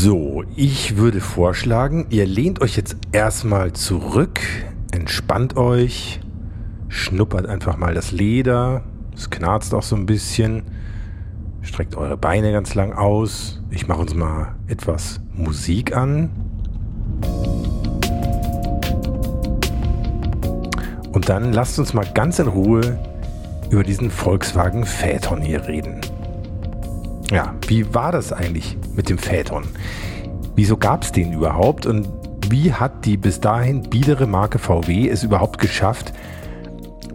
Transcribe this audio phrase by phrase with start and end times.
[0.00, 4.38] So, ich würde vorschlagen, ihr lehnt euch jetzt erstmal zurück,
[4.92, 6.20] entspannt euch,
[6.86, 10.62] schnuppert einfach mal das Leder, es knarzt auch so ein bisschen,
[11.62, 13.60] streckt eure Beine ganz lang aus.
[13.70, 16.30] Ich mache uns mal etwas Musik an.
[21.10, 23.00] Und dann lasst uns mal ganz in Ruhe
[23.70, 26.00] über diesen Volkswagen Phaeton hier reden.
[27.30, 29.64] Ja, wie war das eigentlich mit dem Phaeton?
[30.56, 32.08] Wieso gab es den überhaupt und
[32.48, 36.14] wie hat die bis dahin biedere Marke VW es überhaupt geschafft,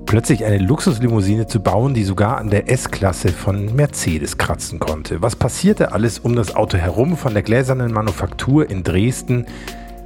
[0.05, 5.23] plötzlich eine Luxuslimousine zu bauen, die sogar an der S-Klasse von Mercedes kratzen konnte?
[5.23, 9.47] Was passierte alles um das Auto herum, von der gläsernen Manufaktur in Dresden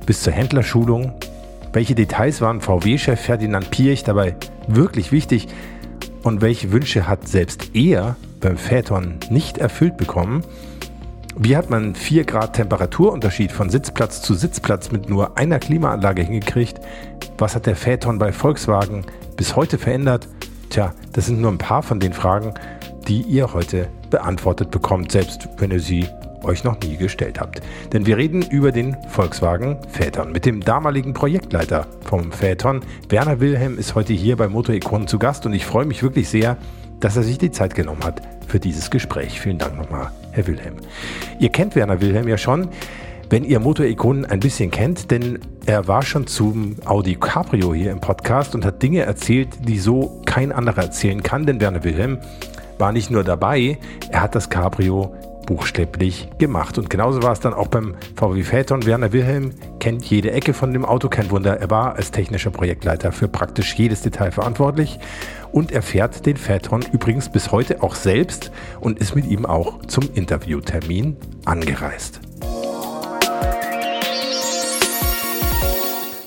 [0.05, 1.11] bis zur Händlerschulung?
[1.73, 5.49] Welche Details waren VW-Chef Ferdinand Piech dabei wirklich wichtig?
[6.23, 10.43] Und welche Wünsche hat selbst er beim Phaeton nicht erfüllt bekommen.
[11.35, 16.79] Wie hat man 4 Grad Temperaturunterschied von Sitzplatz zu Sitzplatz mit nur einer Klimaanlage hingekriegt?
[17.37, 20.27] Was hat der Phaeton bei Volkswagen bis heute verändert?
[20.69, 22.53] Tja, das sind nur ein paar von den Fragen,
[23.07, 26.07] die ihr heute beantwortet bekommt, selbst wenn ihr sie
[26.43, 27.61] euch noch nie gestellt habt.
[27.93, 30.31] Denn wir reden über den Volkswagen Phaeton.
[30.31, 35.19] Mit dem damaligen Projektleiter vom Phaeton, Werner Wilhelm, ist heute hier bei Motor Ikonen zu
[35.19, 36.57] Gast und ich freue mich wirklich sehr,
[36.99, 39.39] dass er sich die Zeit genommen hat für dieses Gespräch.
[39.39, 40.75] Vielen Dank nochmal, Herr Wilhelm.
[41.39, 42.69] Ihr kennt Werner Wilhelm ja schon,
[43.29, 47.99] wenn ihr Motorikonen ein bisschen kennt, denn er war schon zum Audi Cabrio hier im
[47.99, 52.19] Podcast und hat Dinge erzählt, die so kein anderer erzählen kann, denn Werner Wilhelm
[52.77, 53.77] war nicht nur dabei,
[54.09, 55.13] er hat das Cabrio
[55.47, 56.77] buchstäblich gemacht.
[56.77, 58.85] Und genauso war es dann auch beim VW Phaeton.
[58.85, 61.59] Werner Wilhelm kennt jede Ecke von dem Auto, kein Wunder.
[61.59, 64.99] Er war als technischer Projektleiter für praktisch jedes Detail verantwortlich.
[65.51, 69.83] Und er fährt den Phaeton übrigens bis heute auch selbst und ist mit ihm auch
[69.87, 72.19] zum Interviewtermin angereist.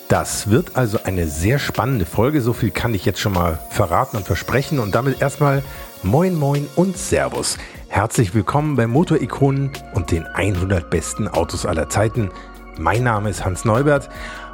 [0.08, 2.40] Das wird also eine sehr spannende Folge.
[2.40, 4.80] So viel kann ich jetzt schon mal verraten und versprechen.
[4.80, 5.62] Und damit erstmal
[6.02, 7.58] Moin Moin und Servus.
[7.92, 12.30] Herzlich willkommen bei Motorikonen und den 100 besten Autos aller Zeiten.
[12.78, 14.08] Mein Name ist Hans Neubert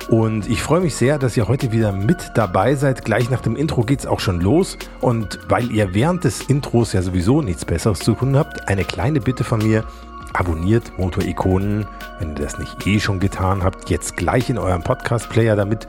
[0.08, 3.04] und ich freue mich sehr, dass ihr heute wieder mit dabei seid.
[3.04, 6.94] Gleich nach dem Intro geht es auch schon los und weil ihr während des Intros
[6.94, 9.84] ja sowieso nichts Besseres zu tun habt, eine kleine Bitte von mir.
[10.32, 11.86] Abonniert Motorikonen,
[12.18, 15.86] wenn ihr das nicht eh schon getan habt, jetzt gleich in eurem Podcast-Player, damit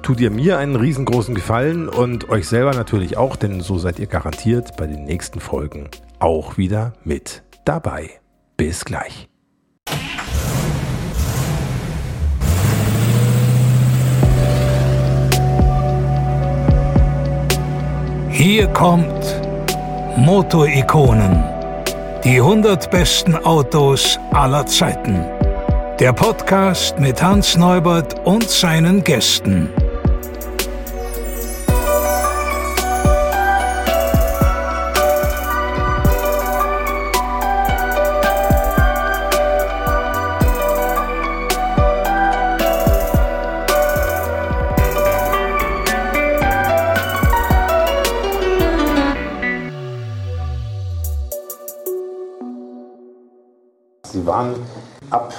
[0.00, 4.06] tut ihr mir einen riesengroßen Gefallen und euch selber natürlich auch, denn so seid ihr
[4.06, 8.10] garantiert bei den nächsten Folgen auch wieder mit dabei.
[8.56, 9.28] Bis gleich.
[18.30, 19.42] Hier kommt
[20.16, 21.42] Motorikonen.
[22.24, 25.24] Die 100 besten Autos aller Zeiten.
[25.98, 29.68] Der Podcast mit Hans Neubert und seinen Gästen.
[54.38, 54.54] Waren
[55.10, 55.34] ab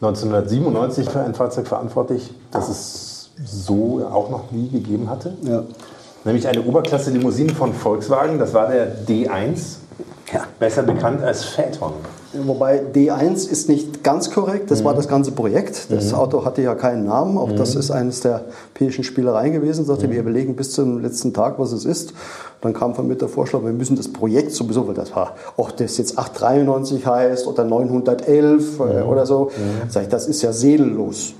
[0.00, 5.34] 1997 für ein Fahrzeug verantwortlich, das es so auch noch nie gegeben hatte.
[5.42, 5.62] Ja.
[6.24, 9.76] Nämlich eine Oberklasse-Limousine von Volkswagen, das war der D1,
[10.32, 10.44] ja.
[10.58, 11.92] besser bekannt als Phaeton.
[12.32, 14.86] Wobei D1 ist nicht ganz korrekt, das mhm.
[14.86, 15.90] war das ganze Projekt.
[15.90, 16.18] Das mhm.
[16.18, 17.56] Auto hatte ja keinen Namen, auch mhm.
[17.56, 19.84] das ist eines der päischen Spielereien gewesen.
[19.84, 20.28] Sagte, wir mhm.
[20.28, 22.12] überlegen bis zum letzten Tag, was es ist.
[22.60, 25.76] Dann kam von mir der Vorschlag, wir müssen das Projekt sowieso, weil das war, ob
[25.76, 29.08] das jetzt 893 heißt oder 911 äh, mhm.
[29.08, 29.90] oder so, mhm.
[29.90, 31.34] sag ich, das ist ja seelenlos.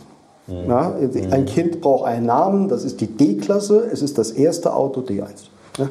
[0.47, 0.95] Ja,
[1.31, 5.29] ein Kind braucht einen Namen, das ist die D-Klasse, es ist das erste Auto D1.
[5.79, 5.89] Ja.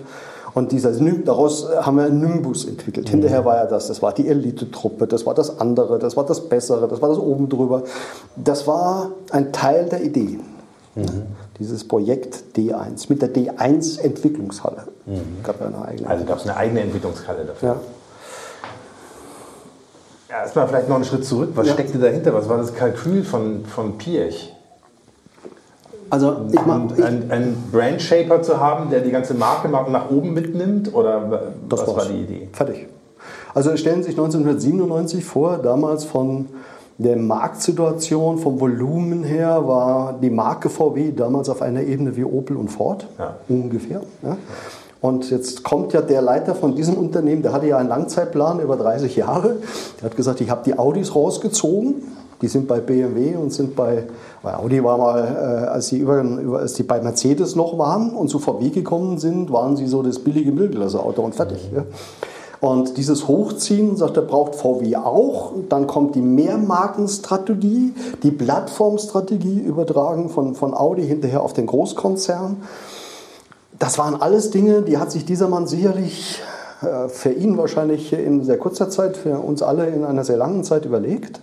[0.53, 3.07] Und dieser, daraus haben wir einen Nimbus entwickelt.
[3.07, 3.11] Mhm.
[3.11, 6.47] Hinterher war ja das, das war die Elite-Truppe, das war das andere, das war das
[6.47, 7.83] Bessere, das war das oben drüber.
[8.35, 10.39] Das war ein Teil der Idee.
[10.95, 11.23] Mhm.
[11.59, 14.83] Dieses Projekt D1 mit der D1-Entwicklungshalle.
[15.05, 15.44] Mhm.
[15.44, 16.07] Gab ja eine eigene.
[16.07, 17.69] Also gab es eine eigene Entwicklungshalle dafür.
[17.69, 17.75] Ja.
[20.29, 21.51] Ja, erstmal vielleicht noch einen Schritt zurück.
[21.53, 21.73] Was ja.
[21.73, 22.33] steckte dahinter?
[22.33, 24.51] Was war das Kalkül von, von Piech?
[26.13, 30.12] Also ich mach, ich, einen, einen Brand Shaper zu haben, der die ganze Marke nach
[30.12, 30.94] oben mitnimmt?
[30.94, 32.50] Oder das was war die Idee?
[32.54, 32.88] Fertig.
[33.56, 36.50] Also stellen Sie sich 1997 vor, damals von
[37.00, 42.57] der Marktsituation, vom Volumen her, war die Marke VW damals auf einer Ebene wie Opel
[42.57, 43.38] und Ford, ja.
[43.50, 44.01] ungefähr.
[44.21, 44.38] Ja.
[45.03, 48.77] Und jetzt kommt ja der Leiter von diesem Unternehmen, der hatte ja einen Langzeitplan über
[48.77, 49.57] 30 Jahre.
[50.00, 52.03] Der hat gesagt, ich habe die Audis rausgezogen.
[52.41, 54.07] Die sind bei BMW und sind bei,
[54.41, 56.23] bei Audi war mal, äh, als, sie über,
[56.57, 60.19] als die bei Mercedes noch waren und zu VW gekommen sind, waren sie so das
[60.19, 61.69] billige Mittelklasse-Auto und fertig.
[61.75, 61.83] Ja.
[62.61, 65.51] Und dieses Hochziehen, sagt er, braucht VW auch.
[65.67, 67.91] Dann kommt die Mehrmarkenstrategie,
[68.23, 72.56] die Plattformstrategie übertragen von, von Audi hinterher auf den Großkonzern.
[73.83, 76.41] Das waren alles Dinge, die hat sich dieser Mann sicherlich
[76.83, 80.63] äh, für ihn wahrscheinlich in sehr kurzer Zeit, für uns alle in einer sehr langen
[80.63, 81.41] Zeit überlegt.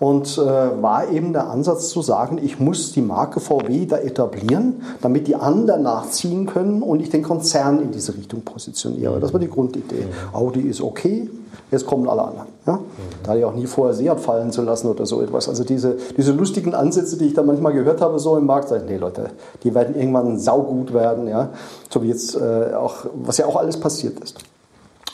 [0.00, 4.82] Und äh, war eben der Ansatz zu sagen, ich muss die Marke VW da etablieren,
[5.00, 9.20] damit die anderen nachziehen können und ich den Konzern in diese Richtung positioniere.
[9.20, 10.06] Das war die Grundidee.
[10.32, 11.30] Audi ist okay,
[11.70, 12.48] jetzt kommen alle anderen.
[12.66, 12.80] Ja?
[13.22, 15.48] Da hatte ich auch nie vorher Seat fallen zu lassen oder so etwas.
[15.48, 18.84] Also diese, diese lustigen Ansätze, die ich da manchmal gehört habe, so im Markt, sage
[18.84, 19.30] ich, nee Leute,
[19.62, 21.26] die werden irgendwann saugut werden.
[21.28, 21.50] Ja?
[21.88, 24.38] So wie jetzt äh, auch, was ja auch alles passiert ist.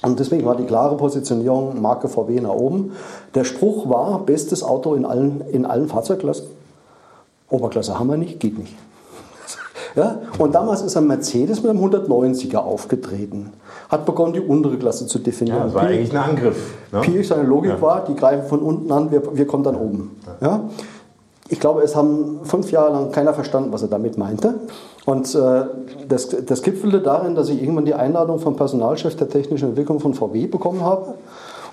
[0.02, 2.92] Und deswegen war die klare Positionierung Marke VW nach oben.
[3.34, 6.46] Der Spruch war, bestes Auto in allen, in allen Fahrzeugklassen.
[7.48, 8.74] Oberklasse haben wir nicht, geht nicht.
[9.96, 10.20] Ja?
[10.38, 13.52] Und damals ist ein Mercedes mit einem 190er aufgetreten.
[13.88, 15.58] Hat begonnen, die untere Klasse zu definieren.
[15.58, 16.74] Ja, das war eigentlich ein Angriff.
[16.92, 17.00] Ne?
[17.00, 17.80] Piech, seine Logik ja.
[17.80, 20.20] war, die greifen von unten an, wir, wir kommen dann oben.
[20.40, 20.68] Ja?
[21.48, 24.54] Ich glaube, es haben fünf Jahre lang keiner verstanden, was er damit meinte.
[25.04, 25.64] Und äh,
[26.08, 30.12] das, das gipfelte darin, dass ich irgendwann die Einladung vom Personalchef der technischen Entwicklung von
[30.12, 31.14] VW bekommen habe.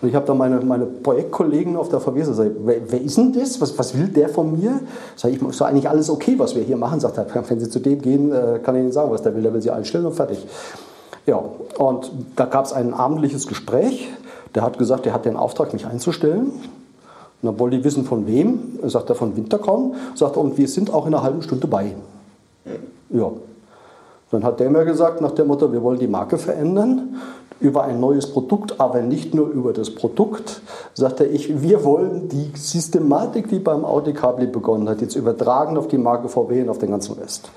[0.03, 3.31] Und ich habe da meine, meine Projektkollegen auf der VW gesagt, wer, wer ist denn
[3.31, 3.61] das?
[3.61, 4.81] Was, was will der von mir?
[5.15, 6.99] Sag ich, ist eigentlich alles okay, was wir hier machen?
[6.99, 9.41] Sagt er, wenn Sie zu dem gehen, äh, kann ich Ihnen sagen, was der will.
[9.41, 10.45] Der will Sie einstellen und fertig.
[11.25, 11.41] Ja,
[11.77, 14.09] und da gab es ein abendliches Gespräch.
[14.53, 16.47] Der hat gesagt, er hat den Auftrag, mich einzustellen.
[16.47, 16.53] Und
[17.41, 18.79] dann wollte ich wissen, von wem.
[18.83, 19.93] Sagt er, von Winterkorn.
[20.15, 21.95] Sagt er, und wir sind auch in einer halben Stunde bei.
[23.09, 23.31] Ja.
[24.31, 27.15] Dann hat der mir gesagt, nach dem Motto, wir wollen die Marke verändern
[27.59, 30.61] über ein neues Produkt, aber nicht nur über das Produkt,
[30.93, 35.87] sagte ich, wir wollen die Systematik, die beim Audi Cabli begonnen hat, jetzt übertragen auf
[35.87, 37.49] die Marke VW und auf den ganzen Rest.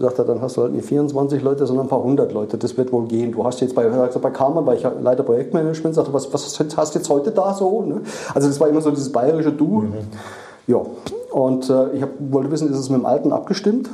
[0.00, 2.56] Sagt er, dann hast du halt nicht 24 Leute, sondern ein paar hundert Leute.
[2.56, 3.32] Das wird wohl gehen.
[3.32, 6.98] Du hast jetzt bei, bei Karmann, weil ich leite Projektmanagement, sagte, was, was hast du
[7.00, 7.82] jetzt heute da so?
[7.82, 8.02] Ne?
[8.32, 9.80] Also das war immer so dieses bayerische Du.
[9.80, 9.94] Mhm.
[10.68, 10.82] Ja,
[11.32, 13.90] und äh, ich hab, wollte wissen, ist es mit dem Alten abgestimmt?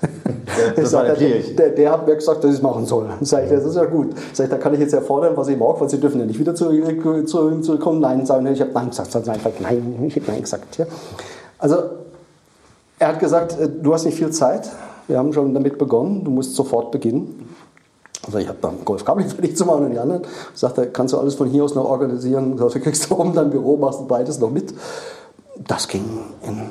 [0.76, 3.08] Der, sag, der, der, der, hat mir gesagt, dass ich es machen soll.
[3.22, 4.14] Sag ich, das ist ja gut.
[4.32, 6.26] Sag ich, da kann ich jetzt ja fordern, was ich mag, weil sie dürfen ja
[6.26, 8.00] nicht wieder zurück, zurück, zurückkommen.
[8.00, 8.46] Nein, sagen.
[8.46, 9.10] Ich habe Nein gesagt.
[9.10, 10.76] Sag einfach Nein, ich habe Nein gesagt.
[10.78, 10.86] Ja.
[11.58, 11.76] Also,
[12.98, 14.70] er hat gesagt, äh, du hast nicht viel Zeit.
[15.08, 16.24] Wir haben schon damit begonnen.
[16.24, 17.48] Du musst sofort beginnen.
[18.26, 20.22] Also ich habe dann Golfkabel fertig zu machen und die anderen.
[20.54, 22.56] Sagte, kannst du alles von hier aus noch organisieren?
[22.56, 24.74] Sagte, kriegst du oben dein Büro, machst du beides noch mit.
[25.66, 26.04] Das ging
[26.42, 26.62] in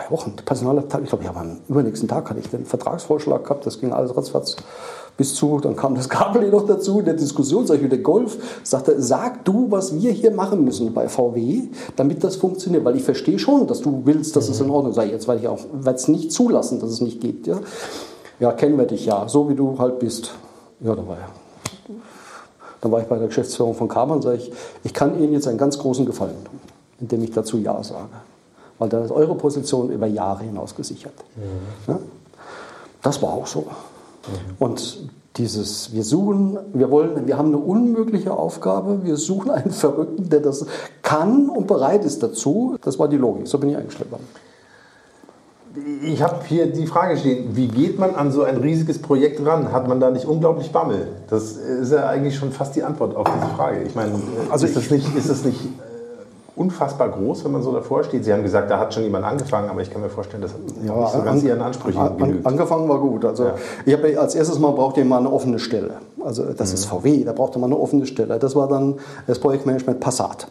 [0.00, 0.34] zwei Wochen.
[0.36, 3.92] Der Personalabteilung, ich glaube, ja, am übernächsten Tag hatte ich den Vertragsvorschlag gehabt, das ging
[3.92, 4.56] alles ratzfatz
[5.16, 8.38] bis zu, dann kam das Kabel noch dazu, in der Diskussion, sag ich wieder Golf,
[8.62, 11.64] sagte, sag du, was wir hier machen müssen bei VW,
[11.96, 14.54] damit das funktioniert, weil ich verstehe schon, dass du willst, dass mhm.
[14.54, 15.10] es in Ordnung sei.
[15.10, 17.46] Jetzt werde ich auch, werde es nicht zulassen, dass es nicht geht.
[17.46, 17.58] Ja?
[18.38, 20.32] ja, kennen wir dich ja, so wie du halt bist.
[20.80, 21.28] Ja, da war er.
[22.80, 24.50] Dann war ich bei der Geschäftsführung von Karmann und sage ich,
[24.84, 26.60] ich kann Ihnen jetzt einen ganz großen Gefallen tun,
[26.98, 28.08] indem ich dazu Ja sage
[28.80, 31.12] weil dann ist eure Position über Jahre hinaus gesichert.
[31.36, 31.92] Mhm.
[31.92, 31.98] Ja?
[33.02, 33.60] Das war auch so.
[33.60, 34.56] Mhm.
[34.58, 40.28] Und dieses, wir suchen, wir wollen, wir haben eine unmögliche Aufgabe, wir suchen einen Verrückten,
[40.28, 40.66] der das
[41.02, 42.76] kann und bereit ist dazu.
[42.82, 44.26] Das war die Logik, so bin ich eingestellt worden.
[46.02, 49.72] Ich habe hier die Frage stehen, wie geht man an so ein riesiges Projekt ran?
[49.72, 51.06] Hat man da nicht unglaublich Bammel?
[51.28, 53.82] Das ist ja eigentlich schon fast die Antwort auf diese Frage.
[53.82, 54.14] Ich meine,
[54.50, 55.60] also ist, das nicht, ist das nicht
[56.60, 58.22] unfassbar groß, wenn man so davor steht.
[58.22, 60.60] Sie haben gesagt, da hat schon jemand angefangen, aber ich kann mir vorstellen, das hat
[60.84, 62.46] ja, nicht so ganz Ihren Ansprüchen an, genügt.
[62.46, 63.24] Angefangen war gut.
[63.24, 63.54] Also ja.
[63.86, 65.94] ich habe als erstes mal brauchte ich mal eine offene Stelle.
[66.22, 66.74] Also das mhm.
[66.74, 68.38] ist VW, da brauchte man eine offene Stelle.
[68.38, 70.48] Das war dann das Projektmanagement Passat.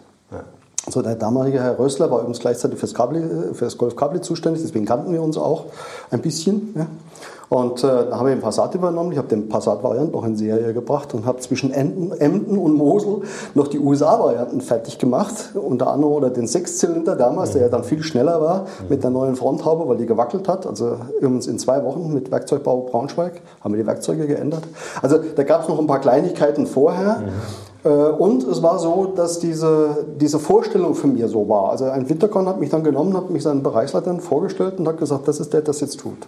[0.90, 3.22] Also der damalige Herr Rössler war übrigens gleichzeitig fürs, Kabli,
[3.54, 5.66] für das Golf Kabli zuständig, deswegen kannten wir uns auch
[6.10, 6.74] ein bisschen.
[6.76, 6.88] Ja.
[7.48, 9.12] Und äh, da habe ich den Passat übernommen.
[9.12, 13.22] Ich habe den Passat-Variant noch in Serie gebracht und habe zwischen Emden, Emden und Mosel
[13.54, 15.52] noch die USA-Varianten fertig gemacht.
[15.54, 19.36] Unter anderem oder den Sechszylinder damals, der ja dann viel schneller war mit der neuen
[19.36, 20.66] Fronthaube, weil die gewackelt hat.
[20.66, 24.64] Also übrigens in zwei Wochen mit Werkzeugbau Braunschweig haben wir die Werkzeuge geändert.
[25.04, 27.20] Also da gab es noch ein paar Kleinigkeiten vorher.
[27.20, 27.69] Mhm.
[27.84, 31.70] Und es war so, dass diese, diese Vorstellung für mir so war.
[31.70, 35.30] Also ein Winterkorn hat mich dann genommen, hat mich seinen Bereichsleitern vorgestellt und hat gesagt,
[35.30, 36.28] das ist der, der das jetzt tut.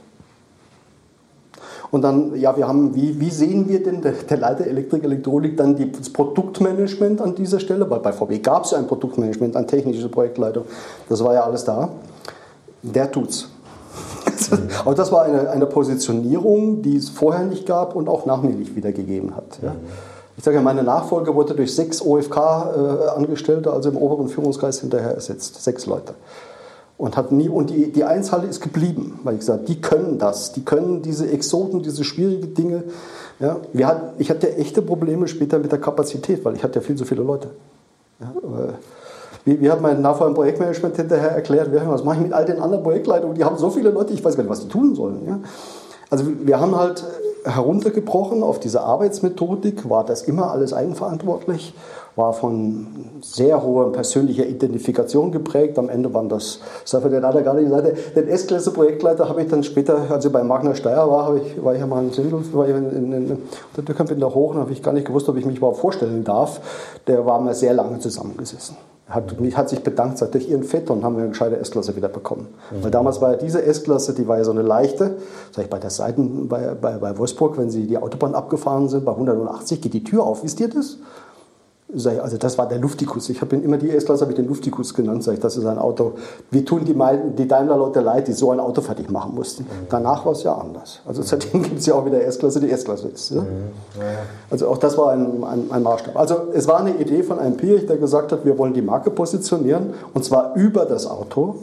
[1.91, 5.57] Und dann, ja, wir haben, wie, wie sehen wir denn, der, der Leiter Elektrik, Elektronik,
[5.57, 7.89] dann die, das Produktmanagement an dieser Stelle?
[7.89, 10.63] Weil bei VW gab es ja ein Produktmanagement, eine technische Projektleitung.
[11.09, 11.89] Das war ja alles da.
[12.81, 13.49] Der tut's.
[14.85, 18.55] Aber das war eine, eine Positionierung, die es vorher nicht gab und auch nach mir
[18.55, 19.59] nicht wieder gegeben hat.
[19.61, 19.75] Ja.
[20.41, 25.13] Ich sage ja, meine Nachfolge wurde durch sechs OFK-Angestellte, äh, also im oberen Führungskreis, hinterher
[25.13, 25.61] ersetzt.
[25.61, 26.15] Sechs Leute.
[26.97, 30.51] Und, hat nie, und die, die Einzahl ist geblieben, weil ich gesagt die können das,
[30.51, 32.85] die können diese Exoten, diese schwierigen Dinge.
[33.39, 33.57] Ja.
[33.71, 36.95] Wir hatten, ich hatte echte Probleme später mit der Kapazität, weil ich hatte ja viel
[36.95, 37.51] zu viele Leute.
[38.19, 38.33] Ja,
[39.45, 42.59] wie, wie hat mein Nachfolger im Projektmanagement hinterher erklärt, was mache ich mit all den
[42.59, 45.21] anderen Projektleitungen, die haben so viele Leute, ich weiß gar nicht, was die tun sollen.
[45.27, 45.39] Ja.
[46.11, 47.05] Also wir haben halt
[47.45, 51.73] heruntergebrochen auf diese Arbeitsmethodik, war das immer alles eigenverantwortlich,
[52.17, 52.87] war von
[53.21, 55.79] sehr hoher persönlicher Identifikation geprägt.
[55.79, 60.05] Am Ende waren das, das hat der gerade gesagt, den S-Klasse-Projektleiter habe ich dann später,
[60.09, 62.75] als ich bei Magna Steyr war, ich, war ich ja mal in Sindel, war ich
[62.75, 63.37] in, in, in
[63.77, 66.25] der Türkamp in der Hoch, habe ich gar nicht gewusst, ob ich mich überhaupt vorstellen
[66.25, 66.59] darf.
[67.07, 68.75] Der war mal sehr lange zusammengesessen
[69.11, 72.47] hat, hat sich bedankt, sagt, durch ihren Phaeton haben wir eine gescheite S-Klasse wieder bekommen.
[72.71, 72.83] Mhm.
[72.83, 75.17] Weil damals war ja diese S-Klasse, die war ja so eine leichte,
[75.51, 79.05] sag ich bei der Seiten bei, bei, bei Wolfsburg, wenn sie die Autobahn abgefahren sind,
[79.05, 80.97] bei 180 geht die Tür auf, wisst ihr das?
[81.93, 83.29] Also das war der Luftikus.
[83.29, 85.23] Ich habe ihn immer die S-Klasse habe ich den Luftikus genannt.
[85.23, 86.13] Sag ich, das ist ein Auto.
[86.49, 86.95] Wir tun die,
[87.37, 89.63] die Daimler-Leute leid, die so ein Auto fertig machen mussten.
[89.63, 89.87] Mhm.
[89.89, 91.01] Danach war es ja anders.
[91.05, 93.31] Also seitdem gibt es ja auch wieder S-Klasse, die S-Klasse ist.
[93.31, 93.41] Ja?
[93.41, 93.47] Mhm.
[94.49, 96.15] Also auch das war ein, ein, ein, Maßstab.
[96.15, 99.11] Also es war eine Idee von einem Pirch, der gesagt hat, wir wollen die Marke
[99.11, 101.55] positionieren und zwar über das Auto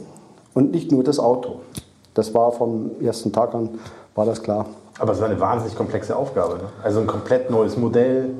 [0.53, 1.59] und nicht nur das Auto.
[2.13, 3.79] Das war vom ersten Tag an,
[4.13, 4.65] war das klar.
[4.99, 6.55] Aber es war eine wahnsinnig komplexe Aufgabe.
[6.55, 6.63] Ne?
[6.83, 8.31] Also ein komplett neues Modell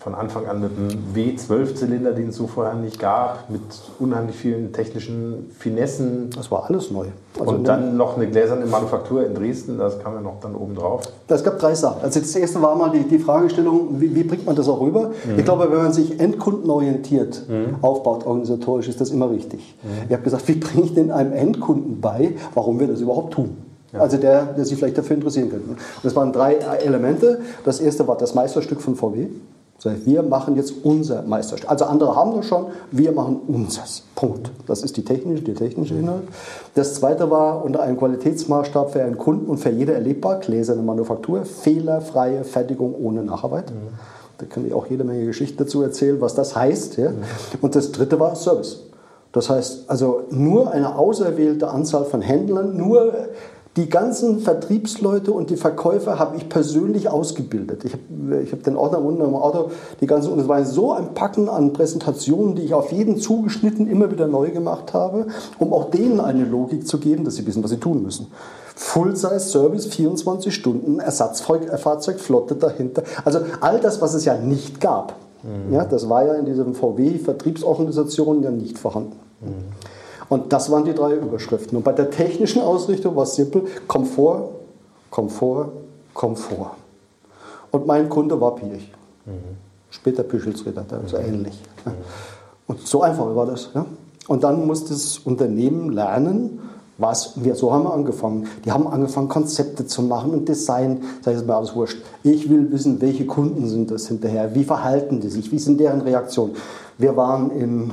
[0.00, 3.60] von Anfang an mit einem W12-Zylinder, den es so vorher nicht gab, mit
[3.98, 6.30] unheimlich vielen technischen Finessen.
[6.34, 7.08] Das war alles neu.
[7.38, 10.74] Also und dann noch eine gläserne Manufaktur in Dresden, das kam ja noch dann oben
[10.74, 11.02] drauf.
[11.28, 12.02] Es gab drei Sachen.
[12.02, 15.10] Also das erste war mal die, die Fragestellung, wie, wie, bringt man das auch rüber?
[15.24, 15.38] Mhm.
[15.38, 17.76] Ich glaube, wenn man sich endkundenorientiert mhm.
[17.82, 19.76] aufbaut, organisatorisch, ist das immer richtig.
[19.82, 20.06] Mhm.
[20.08, 23.58] Ich habe gesagt, wie bringe ich denn einem Endkunden bei, warum wir das überhaupt tun?
[23.92, 24.00] Ja.
[24.00, 25.76] Also der, der sich vielleicht dafür interessieren könnte.
[26.02, 27.40] Das waren drei Elemente.
[27.64, 29.26] Das erste war das Meisterstück von VW.
[29.84, 31.70] Wir machen jetzt unser Meisterstück.
[31.70, 34.02] Also andere haben das schon, wir machen unseres.
[34.14, 34.50] Punkt.
[34.66, 36.24] Das ist die technische, die technische Inhalt.
[36.74, 41.44] Das zweite war unter einem Qualitätsmaßstab für einen Kunden und für jede erlebbar, gläserne Manufaktur,
[41.44, 43.70] fehlerfreie Fertigung ohne Nacharbeit.
[43.70, 43.94] Mhm.
[44.36, 46.98] Da kann ich auch jede Menge Geschichten dazu erzählen, was das heißt.
[46.98, 47.10] Ja.
[47.10, 47.22] Mhm.
[47.62, 48.84] Und das dritte war Service.
[49.32, 53.12] Das heißt, also nur eine auserwählte Anzahl von Händlern, nur
[53.76, 57.84] die ganzen Vertriebsleute und die Verkäufer habe ich persönlich ausgebildet.
[57.84, 60.92] Ich habe ich hab den Ordner unten im Auto, die ganzen, und es war so
[60.92, 65.72] ein Packen an Präsentationen, die ich auf jeden zugeschnitten immer wieder neu gemacht habe, um
[65.72, 68.26] auch denen eine Logik zu geben, dass sie wissen, was sie tun müssen.
[68.74, 73.04] Full-Size-Service, 24 Stunden, Ersatzfahrzeugflotte dahinter.
[73.24, 75.14] Also all das, was es ja nicht gab.
[75.42, 75.74] Mhm.
[75.74, 79.16] Ja, das war ja in diesem VW-Vertriebsorganisation ja nicht vorhanden.
[79.40, 79.99] Mhm.
[80.30, 81.76] Und das waren die drei Überschriften.
[81.76, 84.48] Und bei der technischen Ausrichtung war es simpel: Komfort,
[85.10, 85.72] Komfort,
[86.14, 86.70] Komfort.
[87.72, 88.90] Und mein Kunde war Pirch.
[89.26, 89.32] Mhm.
[89.90, 91.24] Später Püschelsritter, also mhm.
[91.24, 91.60] ähnlich.
[91.84, 91.90] Mhm.
[92.68, 93.70] Und so einfach war das.
[93.74, 93.84] Ja?
[94.28, 96.60] Und dann musste das Unternehmen lernen,
[96.96, 98.46] was wir, so haben wir angefangen.
[98.64, 101.02] Die haben angefangen, Konzepte zu machen und Design.
[101.22, 101.98] Sag ich mir alles wurscht.
[102.22, 106.02] Ich will wissen, welche Kunden sind das hinterher, wie verhalten die sich, wie sind deren
[106.02, 106.54] Reaktionen.
[106.98, 107.92] Wir waren im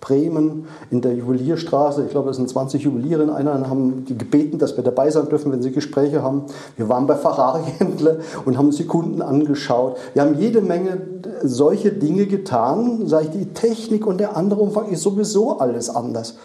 [0.00, 2.04] Bremen in der Juwelierstraße.
[2.04, 5.28] Ich glaube, es sind 20 Juweliere in einer, haben die gebeten, dass wir dabei sein
[5.28, 6.44] dürfen, wenn sie Gespräche haben.
[6.76, 9.96] Wir waren bei Ferrari-Händler und haben uns die Kunden angeschaut.
[10.14, 11.00] Wir haben jede Menge
[11.42, 13.06] solche Dinge getan.
[13.06, 16.36] Sag ich, die Technik und der andere Umfang ist sowieso alles anders.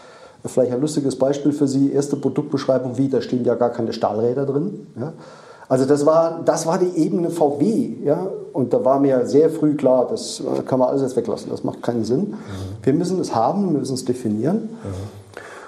[0.46, 4.46] Vielleicht ein lustiges Beispiel für Sie, erste Produktbeschreibung, wie, da stehen ja gar keine Stahlräder
[4.46, 4.88] drin.
[5.00, 5.14] Ja.
[5.70, 7.96] Also das war, das war die Ebene VW.
[8.04, 8.28] Ja?
[8.52, 11.64] Und da war mir sehr früh klar, das äh, kann man alles jetzt weglassen, das
[11.64, 12.32] macht keinen Sinn.
[12.32, 12.36] Mhm.
[12.84, 14.70] Wir müssen es haben, wir müssen es definieren.
[14.84, 15.24] Mhm.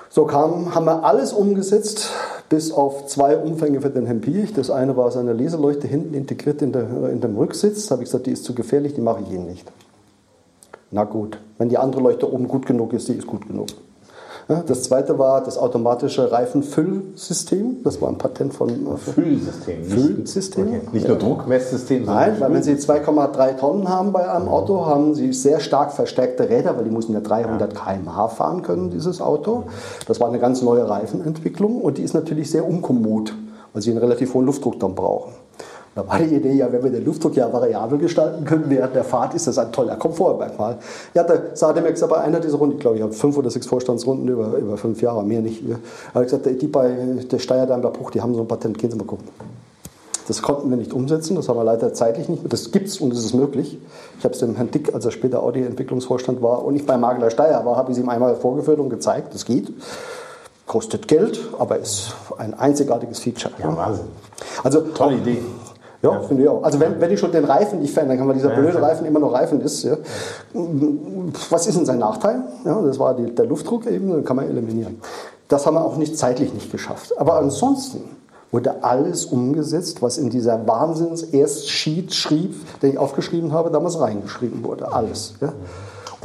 [0.09, 2.11] So kam, haben wir alles umgesetzt,
[2.47, 4.53] bis auf zwei Umfänge für den Herrn Piech.
[4.53, 7.87] Das eine war seine Leseleuchte hinten integriert in, der, in dem Rücksitz.
[7.87, 9.69] Da habe ich gesagt, die ist zu gefährlich, die mache ich Ihnen nicht.
[10.91, 13.67] Na gut, wenn die andere Leuchte oben gut genug ist, die ist gut genug.
[14.47, 17.77] Das zweite war das automatische Reifenfüllsystem.
[17.83, 18.69] Das war ein Patent von.
[18.97, 19.83] Füllsystem.
[19.83, 20.67] Füllsystem.
[20.67, 20.81] Okay.
[20.91, 22.31] Nicht nur Druckmesssystem, sondern.
[22.31, 26.47] Nein, weil wenn Sie 2,3 Tonnen haben bei einem Auto, haben Sie sehr stark verstärkte
[26.47, 29.63] Räder, weil die müssen ja 300 km/h fahren können, dieses Auto.
[30.07, 33.33] Das war eine ganz neue Reifenentwicklung und die ist natürlich sehr unkommod,
[33.73, 35.33] weil Sie einen relativ hohen Luftdruck dann brauchen.
[35.95, 39.05] Da war die Idee, ja, wenn wir den Luftdruck ja variabel gestalten können während der
[39.05, 40.77] Fahrt, ist das ein toller Komfortmerkmal.
[41.13, 43.49] Ja, da sagte mir gesagt, bei einer dieser Runden, ich glaube, ich habe fünf oder
[43.49, 45.63] sechs Vorstandsrunden über, über fünf Jahre, mehr nicht.
[46.13, 46.89] Habe ich gesagt, die bei
[47.31, 49.29] der Steyr Daimler Bruch, die haben so ein Patent, gehen Sie mal gucken.
[50.27, 52.41] Das konnten wir nicht umsetzen, das haben wir leider zeitlich nicht.
[52.51, 53.79] Das gibt es und es ist möglich.
[54.19, 57.29] Ich habe es dem Herrn Dick, als er später Audi-Entwicklungsvorstand war und ich bei Magler
[57.29, 59.71] Steyr war, habe ich es ihm einmal vorgeführt und gezeigt, das geht
[60.67, 63.53] kostet Geld, aber ist ein einzigartiges Feature.
[63.59, 64.05] Ja, Wahnsinn.
[64.63, 65.41] Also Tolle Idee.
[66.01, 66.21] Ja, ja.
[66.21, 66.63] finde ich auch.
[66.63, 69.05] Also wenn, wenn ich schon den Reifen nicht verändern kann, weil dieser ja, blöde Reifen
[69.05, 69.97] immer noch Reifen ist, ja.
[71.49, 72.43] was ist denn sein Nachteil?
[72.63, 74.99] Ja, das war die, der Luftdruck eben, den kann man eliminieren.
[75.47, 77.17] Das haben wir auch nicht zeitlich nicht geschafft.
[77.17, 78.01] Aber ansonsten
[78.51, 84.93] wurde alles umgesetzt, was in dieser Wahnsinns-Erstsheet schrieb, den ich aufgeschrieben habe, damals reingeschrieben wurde.
[84.93, 85.35] Alles.
[85.41, 85.53] Ja.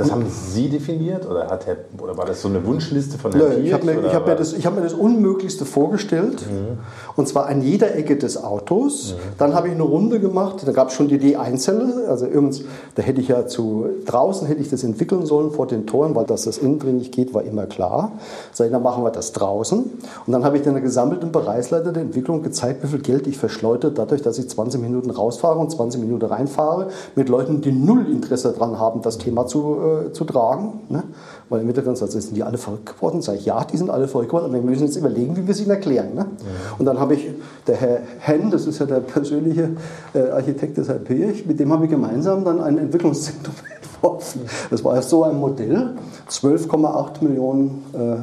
[0.01, 3.61] Das haben Sie definiert oder, hat Herr, oder war das so eine Wunschliste von Herrn
[3.61, 6.47] Nö, Ich habe mir, hab mir, das, hab mir das Unmöglichste vorgestellt.
[6.51, 6.79] Mhm.
[7.17, 9.13] Und zwar an jeder Ecke des Autos.
[9.13, 9.33] Mhm.
[9.39, 10.63] Dann habe ich eine Runde gemacht.
[10.65, 12.09] Da gab es schon die D-Einzelle.
[12.09, 12.63] Also übrigens,
[12.95, 16.25] da hätte ich ja zu draußen hätte ich das entwickeln sollen vor den Toren, weil
[16.25, 18.13] dass das innen drin nicht geht, war immer klar.
[18.53, 19.79] Sag ich, dann machen wir das draußen.
[20.27, 23.93] Und dann habe ich den gesammelten Bereichsleiter der Entwicklung gezeigt, wie viel Geld ich verschleudere,
[23.93, 28.53] dadurch, dass ich 20 Minuten rausfahre und 20 Minuten reinfahre, mit Leuten, die null Interesse
[28.53, 30.81] daran haben, das Thema zu äh, zu tragen.
[30.89, 31.03] Ne?
[31.49, 33.23] Weil im Hintergrund also sind die alle verrückt geworden.
[33.23, 35.53] Sag ich, ja, die sind alle verrückt geworden, aber wir müssen jetzt überlegen, wie wir
[35.53, 36.15] es ihnen erklären.
[36.15, 36.27] Ne?
[36.39, 36.77] Ja.
[36.79, 37.31] Und dann habe ich,
[37.67, 39.71] der Herr Henn, das ist ja der persönliche
[40.15, 44.43] äh, Architekt des Herr Pirch, mit dem habe ich gemeinsam dann ein Entwicklungszentrum entworfen.
[44.71, 45.97] Das war so ein Modell,
[46.29, 48.17] 12,8 Millionen äh,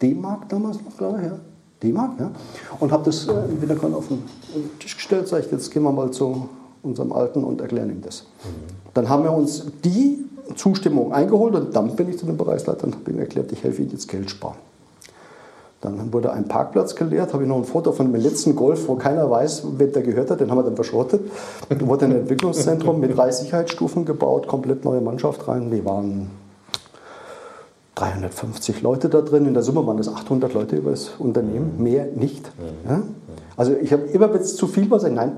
[0.00, 1.26] D-Mark damals noch, glaube ich.
[1.26, 1.38] Ja.
[1.82, 2.30] D-Mark, ja.
[2.78, 4.22] Und habe das äh, im Hintergrund auf den
[4.78, 6.48] Tisch gestellt, sage ich, jetzt gehen wir mal zu
[6.82, 8.24] unserem Alten und erklären ihm das.
[8.44, 8.48] Mhm.
[8.94, 10.24] Dann haben wir uns die
[10.56, 13.82] Zustimmung eingeholt und dann bin ich zu dem Bereichsleiter und habe ihm erklärt, ich helfe
[13.82, 14.56] Ihnen jetzt Geld sparen.
[15.80, 18.94] Dann wurde ein Parkplatz geleert, habe ich noch ein Foto von dem letzten Golf, wo
[18.94, 21.22] keiner weiß, wer der gehört hat, den haben wir dann verschrottet.
[21.68, 25.72] Da wurde ein Entwicklungszentrum mit drei Sicherheitsstufen gebaut, komplett neue Mannschaft rein.
[25.72, 26.30] Wir waren
[27.96, 32.06] 350 Leute da drin, in der Summe waren das 800 Leute über das Unternehmen, mehr
[32.14, 32.50] nicht.
[32.88, 33.02] Ja?
[33.56, 35.32] Also ich habe immer, wenn es zu viel war, gesagt, nein,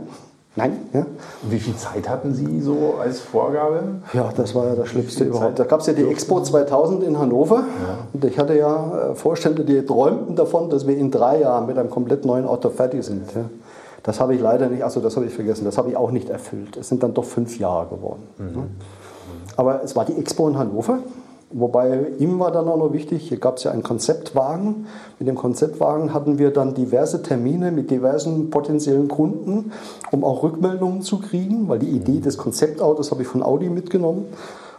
[0.56, 0.78] Nein.
[0.92, 1.04] Ja?
[1.42, 3.82] Wie viel Zeit hatten Sie so als Vorgabe?
[4.12, 5.58] Ja, das war ja das Schlimmste überhaupt.
[5.58, 7.56] Da gab es ja die Expo 2000 in Hannover.
[7.56, 7.99] Ja.
[8.12, 11.76] Und ich hatte ja äh, Vorstände, die träumten davon, dass wir in drei Jahren mit
[11.76, 13.32] einem komplett neuen Auto fertig sind.
[13.34, 13.46] Ja.
[14.04, 16.28] Das habe ich leider nicht, also das habe ich vergessen, das habe ich auch nicht
[16.28, 16.76] erfüllt.
[16.76, 18.23] Es sind dann doch fünf Jahre geworden.
[18.38, 18.70] Mhm.
[19.56, 20.98] Aber es war die Expo in Hannover
[21.56, 24.86] Wobei ihm war dann auch noch wichtig, hier gab es ja einen Konzeptwagen.
[25.20, 29.70] Mit dem Konzeptwagen hatten wir dann diverse Termine mit diversen potenziellen Kunden,
[30.10, 34.24] um auch Rückmeldungen zu kriegen, weil die Idee des Konzeptautos habe ich von Audi mitgenommen.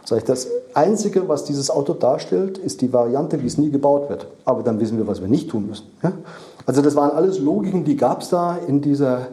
[0.04, 4.10] Sag ich, das Einzige, was dieses Auto darstellt, ist die Variante, wie es nie gebaut
[4.10, 4.26] wird.
[4.44, 5.86] Aber dann wissen wir, was wir nicht tun müssen.
[6.66, 9.28] Also das waren alles Logiken, die gab es da in dieser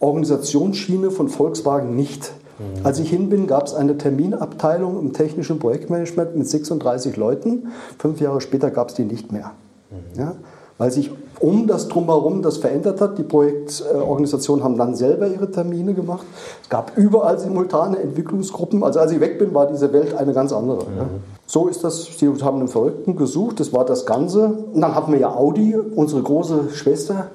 [0.00, 2.32] Organisationsschiene von Volkswagen nicht.
[2.60, 2.84] Mhm.
[2.86, 7.68] Als ich hin bin, gab es eine Terminabteilung im technischen Projektmanagement mit 36 Leuten.
[7.98, 9.52] Fünf Jahre später gab es die nicht mehr.
[9.90, 10.20] Mhm.
[10.20, 10.34] Ja?
[10.76, 13.16] Weil sich um das Drumherum das verändert hat.
[13.16, 16.26] Die Projektorganisationen haben dann selber ihre Termine gemacht.
[16.62, 18.84] Es gab überall simultane Entwicklungsgruppen.
[18.84, 20.84] Also als ich weg bin, war diese Welt eine ganz andere.
[20.84, 20.96] Mhm.
[20.96, 21.06] Ja?
[21.46, 22.04] So ist das.
[22.18, 23.58] Sie haben einen Verrückten gesucht.
[23.60, 24.46] Das war das Ganze.
[24.72, 27.28] Und dann hatten wir ja Audi, unsere große Schwester,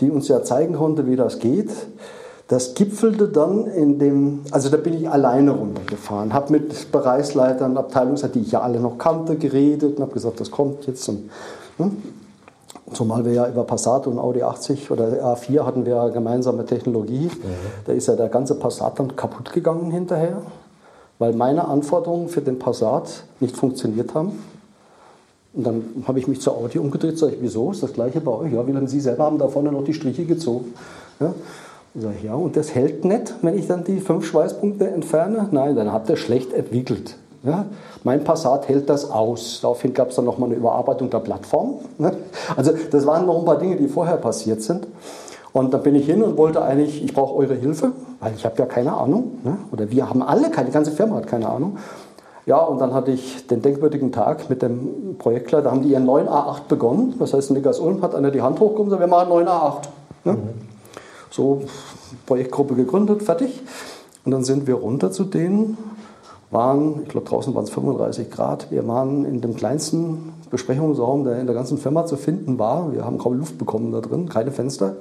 [0.00, 1.68] die uns ja zeigen konnte, wie das geht.
[2.50, 8.40] Das gipfelte dann in dem, also da bin ich alleine runtergefahren, habe mit Bereichsleitern, Abteilungsleitern,
[8.40, 11.08] die ich ja alle noch kannte, geredet und habe gesagt, das kommt jetzt.
[11.08, 11.30] Und,
[11.78, 11.92] ne?
[12.92, 17.26] Zumal wir ja über Passat und Audi 80 oder A4 hatten wir ja gemeinsame Technologie.
[17.26, 17.54] Mhm.
[17.86, 20.42] Da ist ja der ganze Passat dann kaputt gegangen hinterher,
[21.20, 24.32] weil meine Anforderungen für den Passat nicht funktioniert haben.
[25.52, 27.70] Und dann habe ich mich zu Audi umgedreht, sage ich, wieso?
[27.70, 28.52] Ist das gleiche bei euch?
[28.52, 30.74] Ja, wie lange Sie selber haben da vorne noch die Striche gezogen.
[31.20, 31.32] Ja?
[31.94, 35.48] Sag ich, ja, und das hält nicht, wenn ich dann die fünf Schweißpunkte entferne?
[35.50, 37.16] Nein, dann habt ihr schlecht entwickelt.
[37.42, 37.64] Ja,
[38.04, 39.60] mein Passat hält das aus.
[39.62, 41.76] Daraufhin gab es dann nochmal eine Überarbeitung der Plattform.
[41.98, 42.12] Ne?
[42.54, 44.86] Also das waren noch ein paar Dinge, die vorher passiert sind.
[45.52, 48.56] Und dann bin ich hin und wollte eigentlich, ich brauche eure Hilfe, weil ich habe
[48.58, 49.38] ja keine Ahnung.
[49.42, 49.56] Ne?
[49.72, 51.78] Oder wir haben alle keine, die ganze Firma hat keine Ahnung.
[52.46, 56.04] Ja, und dann hatte ich den denkwürdigen Tag mit dem Projektleiter, da haben die ihren
[56.04, 57.14] neuen A8 begonnen.
[57.18, 59.48] Das heißt, Niklas Ulm hat einer die Hand hochgehoben und gesagt, wir machen einen neuen
[59.48, 59.82] A8.
[60.24, 60.32] Ne?
[60.32, 60.69] Mhm.
[61.30, 61.62] So,
[62.26, 63.62] Projektgruppe gegründet, fertig.
[64.24, 65.78] Und dann sind wir runter zu denen,
[66.50, 71.38] waren, ich glaube draußen waren es 35 Grad, wir waren in dem kleinsten Besprechungsraum, der
[71.38, 72.92] in der ganzen Firma zu finden war.
[72.92, 74.96] Wir haben kaum Luft bekommen da drin, keine Fenster.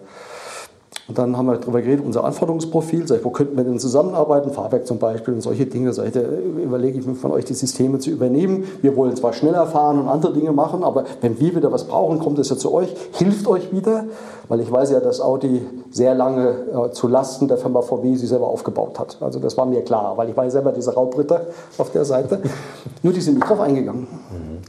[1.09, 4.51] Und dann haben wir darüber geredet, unser Anforderungsprofil, sag ich, wo könnten wir denn zusammenarbeiten,
[4.51, 5.91] Fahrwerk zum Beispiel und solche Dinge.
[5.91, 8.65] Sag ich, da überlege ich mir von euch, die Systeme zu übernehmen.
[8.83, 12.19] Wir wollen zwar schneller fahren und andere Dinge machen, aber wenn wir wieder was brauchen,
[12.19, 14.05] kommt es ja zu euch, hilft euch wieder,
[14.49, 18.27] weil ich weiß ja, dass Audi sehr lange äh, zu Lasten der Firma VW sie
[18.27, 19.17] selber aufgebaut hat.
[19.19, 21.41] Also das war mir klar, weil ich war ja selber dieser Raubritter
[21.79, 22.39] auf der Seite.
[23.01, 24.05] Nur die sind nicht drauf eingegangen.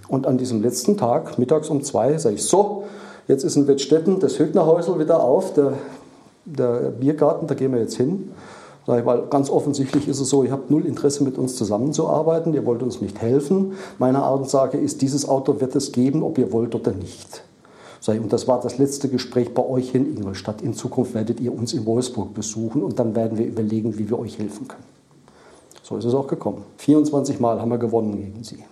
[0.09, 2.85] Und an diesem letzten Tag, mittags um zwei, sage ich, so,
[3.29, 5.74] jetzt ist in Wettstetten das Högnerhäusl wieder auf, der
[6.57, 8.33] der Biergarten, da gehen wir jetzt hin.
[8.87, 12.83] Weil ganz offensichtlich ist es so, ihr habt null Interesse mit uns zusammenzuarbeiten, ihr wollt
[12.83, 13.75] uns nicht helfen.
[13.99, 17.45] Meine Aussage ist, dieses Auto wird es geben, ob ihr wollt oder nicht.
[18.07, 20.63] Und das war das letzte Gespräch bei euch in Ingolstadt.
[20.63, 24.19] In Zukunft werdet ihr uns in Wolfsburg besuchen und dann werden wir überlegen, wie wir
[24.19, 24.83] euch helfen können.
[25.85, 26.65] So ist es auch gekommen.
[26.79, 28.65] 24 Mal haben wir gewonnen gegen sie.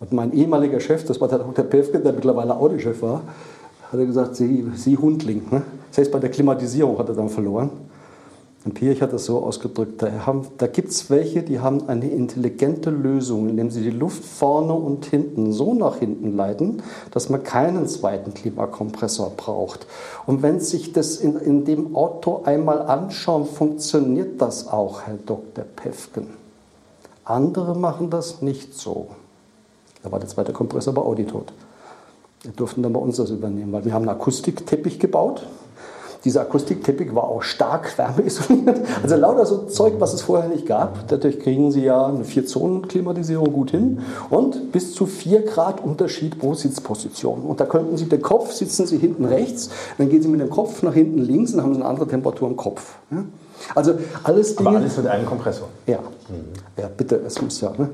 [0.00, 1.64] Und mein ehemaliger Chef, das war der Dr.
[1.64, 3.22] Pevke, der mittlerweile Audi-Chef war,
[3.90, 5.42] hat gesagt, Sie, Sie Hundling.
[5.50, 5.62] Ne?
[5.96, 7.70] Heißt, bei der Klimatisierung hat er dann verloren.
[8.64, 10.10] Und Pirch hat das so ausgedrückt, da,
[10.56, 15.04] da gibt es welche, die haben eine intelligente Lösung, indem sie die Luft vorne und
[15.04, 19.86] hinten so nach hinten leiten, dass man keinen zweiten Klimakompressor braucht.
[20.26, 25.64] Und wenn sich das in, in dem Auto einmal anschauen, funktioniert das auch, Herr Dr.
[25.64, 26.28] Pefken.
[27.24, 29.08] Andere machen das nicht so.
[30.04, 31.52] Da war der zweite Kompressor bei Audi tot.
[32.42, 35.46] Wir durften dann bei uns das übernehmen, weil wir haben einen Akustikteppich gebaut
[36.24, 38.80] dieser Akustikteppich war auch stark wärmeisoliert.
[39.02, 41.08] Also lauter so Zeug, was es vorher nicht gab.
[41.08, 46.54] Dadurch kriegen Sie ja eine Vier-Zonen-Klimatisierung gut hin und bis zu 4 Grad Unterschied pro
[46.54, 47.42] Sitzposition.
[47.42, 50.50] Und da könnten Sie den Kopf, sitzen Sie hinten rechts, dann gehen Sie mit dem
[50.50, 52.94] Kopf nach hinten links und haben Sie eine andere Temperatur im Kopf.
[53.74, 55.68] Also alles Dinge, Aber alles mit einem Kompressor.
[55.86, 56.80] Ja, mhm.
[56.80, 57.72] ja bitte, es muss ja.
[57.76, 57.90] Ne?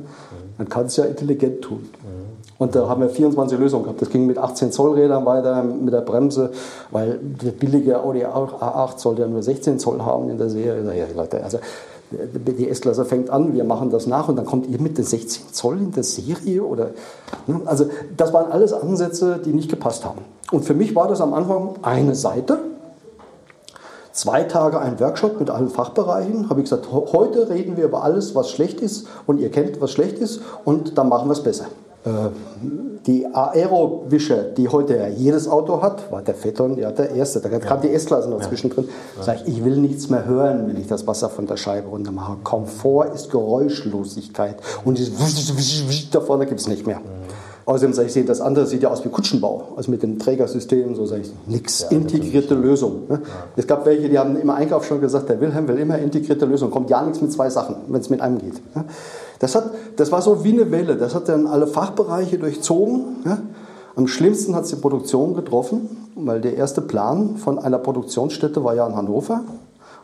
[0.57, 1.79] Man kann es ja intelligent tun.
[1.79, 2.28] Mhm.
[2.59, 4.03] Und da haben wir 24 Lösungen gehabt.
[4.03, 6.51] Das ging mit 18 Zoll Rädern weiter, mit der Bremse,
[6.91, 10.83] weil der billige Audi A8 sollte ja nur 16 Zoll haben in der Serie.
[10.97, 11.59] Ja, Leute, also
[12.11, 15.53] die S-Klasse fängt an, wir machen das nach und dann kommt ihr mit den 16
[15.53, 16.91] Zoll in der Serie oder
[17.47, 17.61] ne?
[17.67, 20.23] also das waren alles Ansätze, die nicht gepasst haben.
[20.51, 22.59] Und für mich war das am Anfang eine Seite,
[24.13, 26.49] zwei Tage ein Workshop mit allen Fachbereichen.
[26.49, 29.93] Habe ich gesagt, heute reden wir über alles, was schlecht ist und ihr kennt, was
[29.93, 31.67] schlecht ist und dann machen wir es besser.
[32.05, 32.11] Äh,
[33.07, 37.41] die Aero-Wische, die heute jedes Auto hat, war der Phaeton ja der erste.
[37.41, 38.89] Da kam die S-Klasse noch zwischendrin.
[39.17, 39.23] Ja.
[39.23, 42.13] Sag ich, ich will nichts mehr hören, wenn ich das Wasser von der Scheibe runter
[42.13, 42.37] mache.
[42.45, 44.57] Komfort ist Geräuschlosigkeit.
[44.85, 46.99] Und dieses da vorne gibt es nicht mehr.
[46.99, 47.29] Mhm.
[47.69, 51.05] Außerdem sage ich, das andere sieht ja aus wie Kutschenbau, also mit dem Trägersystem, so
[51.05, 53.03] sage ich, nichts, ja, integrierte Lösung.
[53.11, 53.21] Ne?
[53.23, 53.29] Ja.
[53.57, 56.71] Es gab welche, die haben im Einkauf schon gesagt, der Wilhelm will immer integrierte Lösung,
[56.71, 58.55] kommt ja nichts mit zwei Sachen, wenn es mit einem geht.
[59.39, 63.23] Das, hat, das war so wie eine Welle, das hat dann alle Fachbereiche durchzogen.
[63.25, 63.43] Ne?
[63.97, 68.75] Am schlimmsten hat es die Produktion getroffen, weil der erste Plan von einer Produktionsstätte war
[68.75, 69.43] ja in Hannover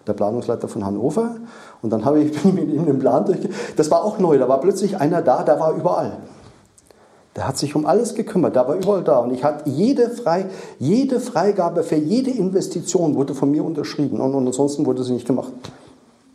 [0.06, 1.36] der Planungsleiter von Hannover.
[1.82, 3.38] Und dann habe ich mit ihm den Plan durch.
[3.76, 4.38] Das war auch neu.
[4.38, 6.18] Da war plötzlich einer da, der war überall.
[7.36, 9.18] Der hat sich um alles gekümmert, der war überall da.
[9.18, 10.46] Und ich hatte jede, Frei,
[10.78, 15.26] jede Freigabe für jede Investition wurde von mir unterschrieben und, und ansonsten wurde sie nicht
[15.26, 15.52] gemacht.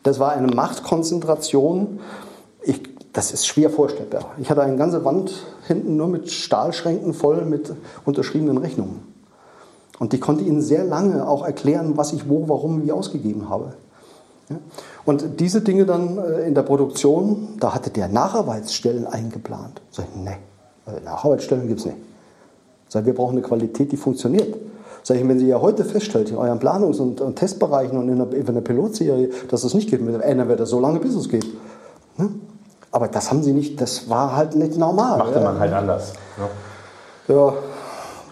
[0.04, 2.00] Das war eine Machtkonzentration.
[2.64, 2.82] Ich,
[3.14, 4.26] das ist schwer vorstellbar.
[4.40, 5.32] Ich hatte eine ganze Wand
[5.68, 7.74] hinten nur mit Stahlschränken voll mit
[8.06, 9.00] unterschriebenen Rechnungen.
[10.00, 13.74] Und ich konnte Ihnen sehr lange auch erklären, was ich wo, warum, wie ausgegeben habe.
[15.06, 19.82] Und diese Dinge dann äh, in der Produktion, da hatte der Nacharbeitsstellen eingeplant.
[19.92, 20.38] Sag ich, nee.
[20.88, 21.98] Äh, Nacharbeitsstellen gibt es nicht.
[22.88, 24.56] Sag, wir brauchen eine Qualität, die funktioniert.
[25.04, 28.62] Sag ich, wenn Sie ja heute feststellt, in euren Planungs- und, Testbereichen und in einer
[28.62, 31.46] Pilotserie, dass es nicht geht, ändern wir das so lange, bis es geht.
[32.92, 35.20] Aber das haben Sie nicht, das war halt nicht normal.
[35.20, 35.46] Machte ja.
[35.46, 36.14] man halt anders.
[37.28, 37.54] Ja, ja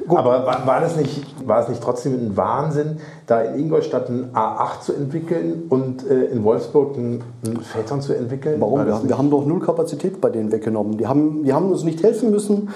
[0.07, 0.17] Gut.
[0.17, 4.31] Aber war, war, das nicht, war es nicht trotzdem ein Wahnsinn, da in Ingolstadt ein
[4.33, 8.61] A8 zu entwickeln und äh, in Wolfsburg ein, ein Phaeton zu entwickeln?
[8.61, 8.85] Warum?
[8.85, 10.97] Wir haben, wir haben, doch null Kapazität bei denen weggenommen.
[10.97, 12.69] Die haben, die haben uns nicht helfen müssen.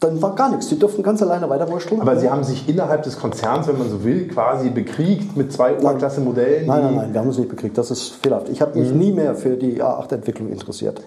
[0.00, 0.68] Dann war gar nichts.
[0.68, 2.00] Die durften ganz alleine weiter wursteln.
[2.00, 5.76] Aber Sie haben sich innerhalb des Konzerns, wenn man so will, quasi bekriegt mit zwei
[5.76, 6.68] Oberklasse-Modellen?
[6.68, 7.76] Nein, nein, nein, wir haben uns nicht bekriegt.
[7.76, 8.48] Das ist fehlerhaft.
[8.48, 8.98] Ich habe mich mhm.
[8.98, 11.02] nie mehr für die A8-Entwicklung interessiert.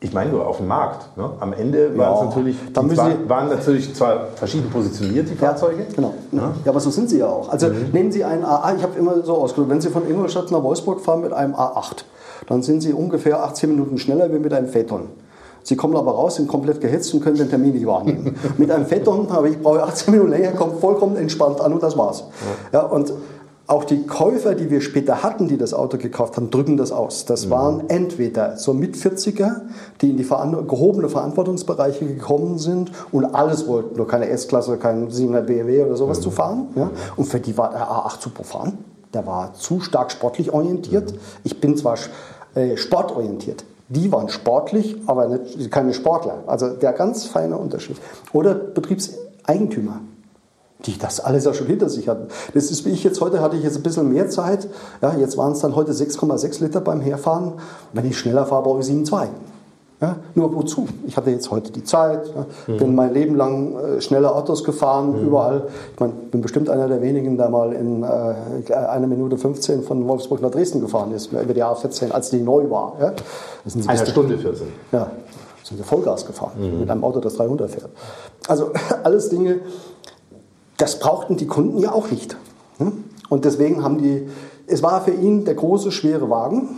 [0.00, 1.16] Ich meine nur auf dem Markt.
[1.16, 1.30] Ne?
[1.40, 5.84] Am Ende waren es natürlich, dann zwar, waren natürlich zwar verschieden positioniert, die Fahrzeuge.
[5.88, 6.14] Ja, genau.
[6.32, 6.54] Ja?
[6.64, 7.48] ja, aber so sind sie ja auch.
[7.48, 7.90] Also mhm.
[7.92, 11.00] nehmen Sie einen A8, ich habe immer so ausgedrückt, wenn Sie von Ingolstadt nach Wolfsburg
[11.00, 12.04] fahren mit einem A8,
[12.46, 15.08] dann sind Sie ungefähr 18 Minuten schneller wie mit einem Phaeton.
[15.62, 18.36] Sie kommen aber raus, sind komplett gehetzt und können den Termin nicht wahrnehmen.
[18.58, 21.98] mit einem Phaeton habe ich brauche 18 Minuten länger, kommt vollkommen entspannt an und das
[21.98, 22.22] war's.
[22.72, 23.12] Ja, ja und
[23.68, 27.24] auch die Käufer, die wir später hatten, die das Auto gekauft haben, drücken das aus.
[27.24, 27.50] Das mhm.
[27.50, 29.62] waren entweder so mit 40er,
[30.00, 35.40] die in die gehobene Verantwortungsbereiche gekommen sind und alles wollten, nur keine S-Klasse, kein 7er
[35.40, 36.22] BMW oder sowas mhm.
[36.22, 36.68] zu fahren.
[36.76, 36.90] Ja?
[37.16, 38.78] Und für die war der A8 zu profan.
[39.12, 41.12] Der war zu stark sportlich orientiert.
[41.12, 41.18] Mhm.
[41.42, 41.96] Ich bin zwar
[42.54, 43.64] äh, sportorientiert.
[43.88, 46.42] Die waren sportlich, aber nicht, keine Sportler.
[46.46, 47.96] Also der ganz feine Unterschied.
[48.32, 50.00] Oder Betriebseigentümer
[50.86, 52.28] die das alles ja schon hinter sich hatten.
[52.54, 54.68] Das ist wie ich jetzt heute hatte ich jetzt ein bisschen mehr Zeit.
[55.02, 57.54] Ja, jetzt waren es dann heute 6,6 Liter beim Herfahren.
[57.92, 59.28] Wenn ich schneller fahre, brauche ich 7,2.
[60.00, 60.86] Ja, nur wozu?
[61.06, 62.76] Ich hatte jetzt heute die Zeit, ja, mhm.
[62.76, 65.26] bin mein Leben lang äh, schnelle Autos gefahren, mhm.
[65.26, 65.68] überall.
[65.94, 70.06] Ich mein, bin bestimmt einer der wenigen, der mal in äh, einer Minute 15 von
[70.06, 72.92] Wolfsburg nach Dresden gefahren ist, über die A14, als die neu war.
[73.00, 73.12] Ja.
[73.64, 74.66] Das sind Eine Stunde 14.
[74.92, 75.10] Ja,
[75.62, 76.80] sind sie Vollgas gefahren, mhm.
[76.80, 77.90] mit einem Auto, das 300 fährt.
[78.48, 78.72] Also
[79.02, 79.60] alles Dinge,
[80.76, 82.36] das brauchten die Kunden ja auch nicht.
[82.78, 83.04] Hm?
[83.28, 84.28] Und deswegen haben die,
[84.66, 86.68] es war für ihn der große, schwere Wagen.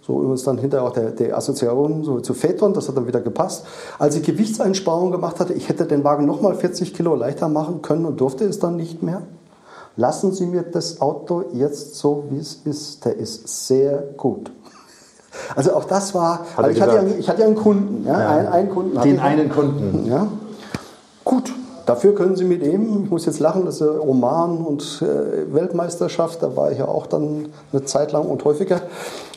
[0.00, 3.20] So übrigens dann hinterher auch der, der Assoziation so zu Phaeton, das hat dann wieder
[3.20, 3.66] gepasst.
[3.98, 8.06] Als ich Gewichtseinsparungen gemacht hatte, ich hätte den Wagen nochmal 40 Kilo leichter machen können
[8.06, 9.22] und durfte es dann nicht mehr.
[9.96, 13.04] Lassen Sie mir das Auto jetzt so, wie es ist.
[13.04, 14.50] Der ist sehr gut.
[15.54, 18.28] Also auch das war, also ich, hatte ja, ich hatte ja einen Kunden, ja, ja.
[18.30, 19.00] Einen, einen Kunden.
[19.00, 20.06] Den einen Kunden.
[20.06, 20.26] Ja.
[21.24, 21.52] Gut,
[21.86, 26.42] Dafür können Sie mit ihm, ich muss jetzt lachen, das ist Oman und äh, Weltmeisterschaft,
[26.42, 28.80] da war ich ja auch dann eine Zeit lang und häufiger.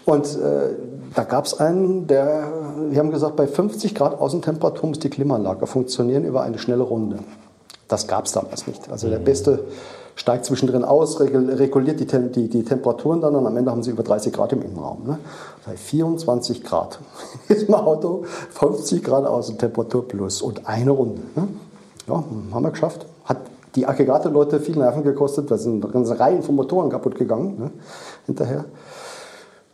[0.06, 0.76] Und äh,
[1.16, 2.52] da gab es einen, der,
[2.90, 7.20] wir haben gesagt, bei 50 Grad Außentemperatur muss die Klimaanlage funktionieren über eine schnelle Runde.
[7.88, 8.90] Das gab es damals nicht.
[8.90, 9.66] Also der Beste
[10.16, 14.04] steigt zwischendrin aus, reguliert die, die, die, Temperaturen dann und am Ende haben sie über
[14.04, 15.04] 30 Grad im Innenraum.
[15.06, 15.20] Ne?
[15.66, 17.00] Bei 24 Grad
[17.48, 21.22] ist im Auto 50 Grad Außentemperatur plus und eine Runde.
[21.36, 21.48] Ne?
[22.08, 23.06] Ja, haben wir geschafft.
[23.26, 23.38] Hat
[23.76, 27.72] die Aggregate-Leute viel Nerven gekostet, da sind ganze Reihen von Motoren kaputt gegangen ne,
[28.26, 28.66] hinterher.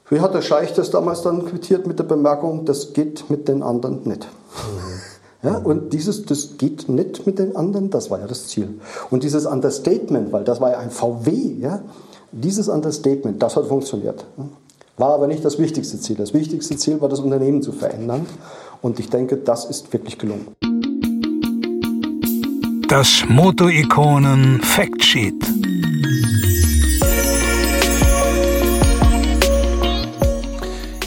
[0.09, 3.61] Wie hat der Scheich das damals dann quittiert mit der Bemerkung, das geht mit den
[3.61, 4.25] anderen nicht.
[4.25, 4.99] Mhm.
[5.41, 8.79] Ja, und dieses, das geht nicht mit den anderen, das war ja das Ziel.
[9.09, 11.81] Und dieses Understatement, weil das war ja ein VW, ja,
[12.31, 14.25] dieses Understatement, das hat funktioniert.
[14.97, 16.17] War aber nicht das wichtigste Ziel.
[16.17, 18.25] Das wichtigste Ziel war, das Unternehmen zu verändern.
[18.81, 20.47] Und ich denke, das ist wirklich gelungen.
[22.89, 25.35] Das Moto-Ikonen Factsheet.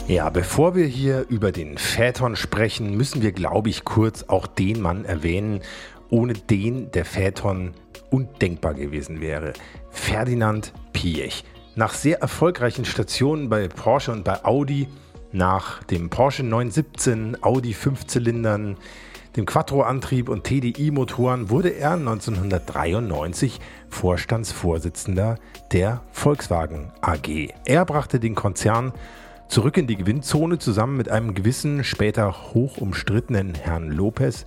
[0.07, 4.81] Ja, bevor wir hier über den Phaeton sprechen, müssen wir, glaube ich, kurz auch den
[4.81, 5.61] Mann erwähnen,
[6.09, 7.73] ohne den der Phaeton
[8.11, 9.53] undenkbar gewesen wäre.
[9.91, 11.43] Ferdinand Piech.
[11.75, 14.87] Nach sehr erfolgreichen Stationen bei Porsche und bei Audi,
[15.33, 18.77] nach dem Porsche 917, Audi 5-Zylindern,
[19.37, 25.37] dem Quattro-Antrieb und TDI-Motoren wurde er 1993 Vorstandsvorsitzender
[25.73, 27.49] der Volkswagen AG.
[27.65, 28.93] Er brachte den Konzern
[29.49, 34.47] zurück in die Gewinnzone zusammen mit einem gewissen, später hoch umstrittenen Herrn Lopez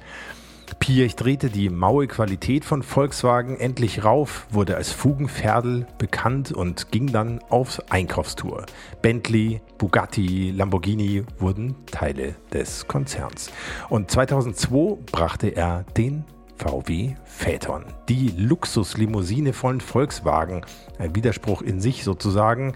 [0.79, 7.11] Piech drehte die maue Qualität von Volkswagen endlich rauf, wurde als Fugenferdel bekannt und ging
[7.11, 8.65] dann auf Einkaufstour.
[9.01, 13.51] Bentley, Bugatti, Lamborghini wurden Teile des Konzerns.
[13.89, 16.25] Und 2002 brachte er den
[16.57, 20.61] VW Phaeton, die Luxuslimousine von Volkswagen,
[20.97, 22.73] ein Widerspruch in sich sozusagen,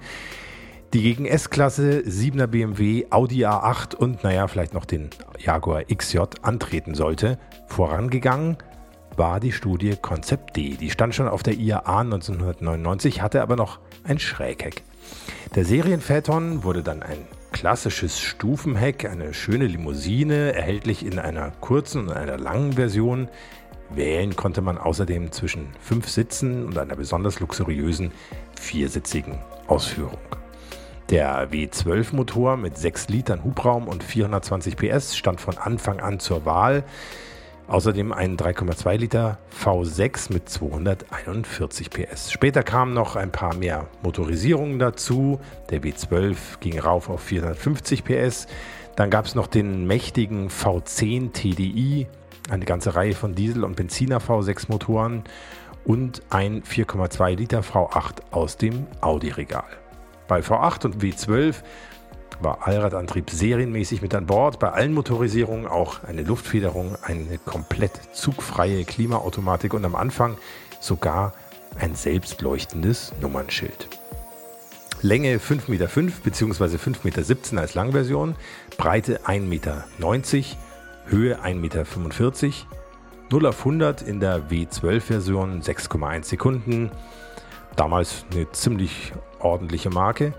[0.94, 6.96] die gegen S-Klasse, 7er BMW, Audi A8 und naja, vielleicht noch den Jaguar XJ antreten
[6.96, 7.38] sollte.
[7.68, 8.58] Vorangegangen
[9.16, 10.78] war die Studie Konzept D.
[10.78, 14.84] Die stand schon auf der IAA 1999, hatte aber noch ein Schrägheck.
[15.56, 17.20] Der Serienphaeton wurde dann ein
[17.52, 23.28] klassisches Stufenheck, eine schöne Limousine, erhältlich in einer kurzen und einer langen Version.
[23.92, 28.12] Wählen konnte man außerdem zwischen fünf Sitzen und einer besonders luxuriösen
[28.56, 30.39] viersitzigen Ausführung.
[31.10, 36.84] Der W12-Motor mit 6 Litern Hubraum und 420 PS stand von Anfang an zur Wahl.
[37.68, 42.32] Außerdem ein 3,2 Liter V6 mit 241 PS.
[42.32, 45.40] Später kamen noch ein paar mehr Motorisierungen dazu.
[45.72, 48.46] Der W12 ging rauf auf 450 PS.
[48.96, 52.06] Dann gab es noch den mächtigen V10 TDI,
[52.52, 55.24] eine ganze Reihe von Diesel- und Benziner V6 Motoren
[55.86, 59.79] und ein 4,2 Liter V8 aus dem Audi-Regal.
[60.30, 61.56] Bei V8 und W12
[62.40, 64.60] war Allradantrieb serienmäßig mit an Bord.
[64.60, 70.38] Bei allen Motorisierungen auch eine Luftfederung, eine komplett zugfreie Klimaautomatik und am Anfang
[70.80, 71.34] sogar
[71.80, 73.90] ein selbstleuchtendes Nummernschild.
[75.02, 76.76] Länge 5,5 Meter bzw.
[76.76, 78.36] 5,17 Meter als Langversion,
[78.78, 79.86] Breite 1,90 Meter,
[81.08, 82.56] Höhe 1,45 Meter,
[83.32, 86.92] 0 auf 100 in der W12-Version 6,1 Sekunden.
[87.76, 90.34] Damals eine ziemlich ordentliche Marke.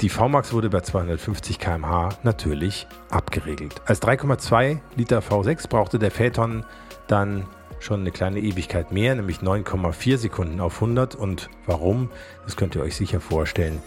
[0.00, 3.82] Die VMAX wurde bei 250 km/h natürlich abgeregelt.
[3.86, 6.64] Als 3,2 Liter V6 brauchte der Phaeton
[7.08, 7.46] dann
[7.80, 11.14] schon eine kleine Ewigkeit mehr, nämlich 9,4 Sekunden auf 100.
[11.14, 12.10] Und warum?
[12.44, 13.82] Das könnt ihr euch sicher vorstellen.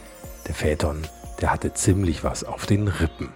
[0.48, 1.02] Der Phaeton,
[1.40, 3.30] der hatte ziemlich was auf den Rippen.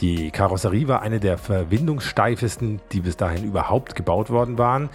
[0.00, 4.90] Die Karosserie war eine der verwindungssteifesten, die bis dahin überhaupt gebaut worden waren.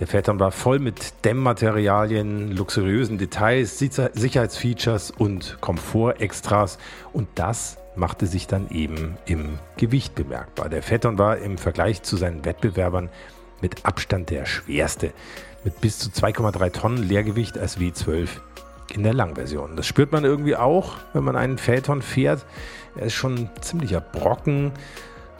[0.00, 6.78] Der Phaeton war voll mit Dämmmaterialien, luxuriösen Details, Sicherheitsfeatures und Komfortextras
[7.12, 10.68] und das machte sich dann eben im Gewicht bemerkbar.
[10.68, 13.08] Der Phaeton war im Vergleich zu seinen Wettbewerbern
[13.60, 15.12] mit Abstand der schwerste,
[15.62, 18.28] mit bis zu 2,3 Tonnen Leergewicht als W12
[18.92, 19.76] in der Langversion.
[19.76, 22.44] Das spürt man irgendwie auch, wenn man einen Phaeton fährt.
[22.96, 24.72] Er ist schon ein ziemlicher Brocken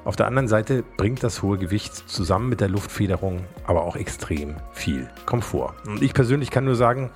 [0.04, 4.56] Auf der anderen Seite bringt das hohe Gewicht zusammen mit der Luftfederung aber auch extrem
[4.72, 5.74] viel Komfort.
[5.86, 7.10] Und ich persönlich kann nur sagen,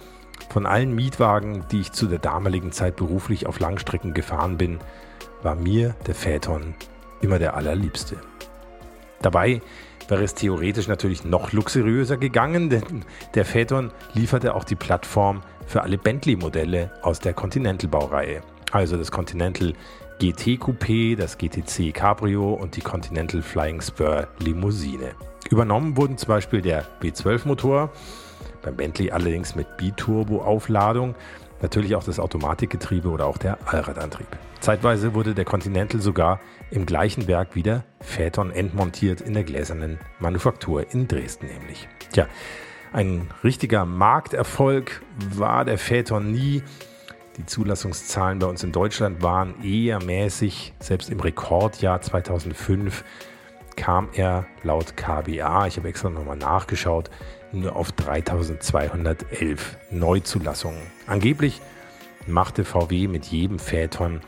[0.48, 4.78] von allen Mietwagen, die ich zu der damaligen Zeit beruflich auf Langstrecken gefahren bin,
[5.42, 6.74] war mir der Phaeton
[7.20, 8.16] immer der allerliebste.
[9.20, 9.60] Dabei
[10.08, 15.82] wäre es theoretisch natürlich noch luxuriöser gegangen, denn der Phaeton lieferte auch die Plattform für
[15.82, 18.40] alle Bentley-Modelle aus der Continental-Baureihe.
[18.72, 19.74] Also das Continental
[20.18, 25.12] GT Coupé, das GTC Cabrio und die Continental Flying Spur Limousine.
[25.48, 27.92] Übernommen wurden zum Beispiel der B12-Motor,
[28.62, 31.14] beim Bentley allerdings mit Biturbo-Aufladung,
[31.62, 34.26] natürlich auch das Automatikgetriebe oder auch der Allradantrieb.
[34.58, 36.40] Zeitweise wurde der Continental sogar
[36.72, 41.88] im gleichen Werk wie der Phaeton entmontiert in der gläsernen Manufaktur in Dresden nämlich.
[42.10, 42.26] Tja,
[42.92, 45.00] ein richtiger Markterfolg
[45.30, 46.64] war der Phaeton nie.
[47.38, 50.74] Die Zulassungszahlen bei uns in Deutschland waren eher mäßig.
[50.80, 53.04] Selbst im Rekordjahr 2005
[53.76, 57.10] kam er laut KBA, ich habe extra nochmal nachgeschaut,
[57.52, 60.82] nur auf 3211 Neuzulassungen.
[61.06, 61.62] Angeblich
[62.26, 64.20] machte VW mit jedem Phaeton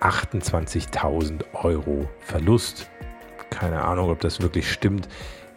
[0.00, 2.90] 28.000 Euro Verlust.
[3.50, 5.08] Keine Ahnung, ob das wirklich stimmt.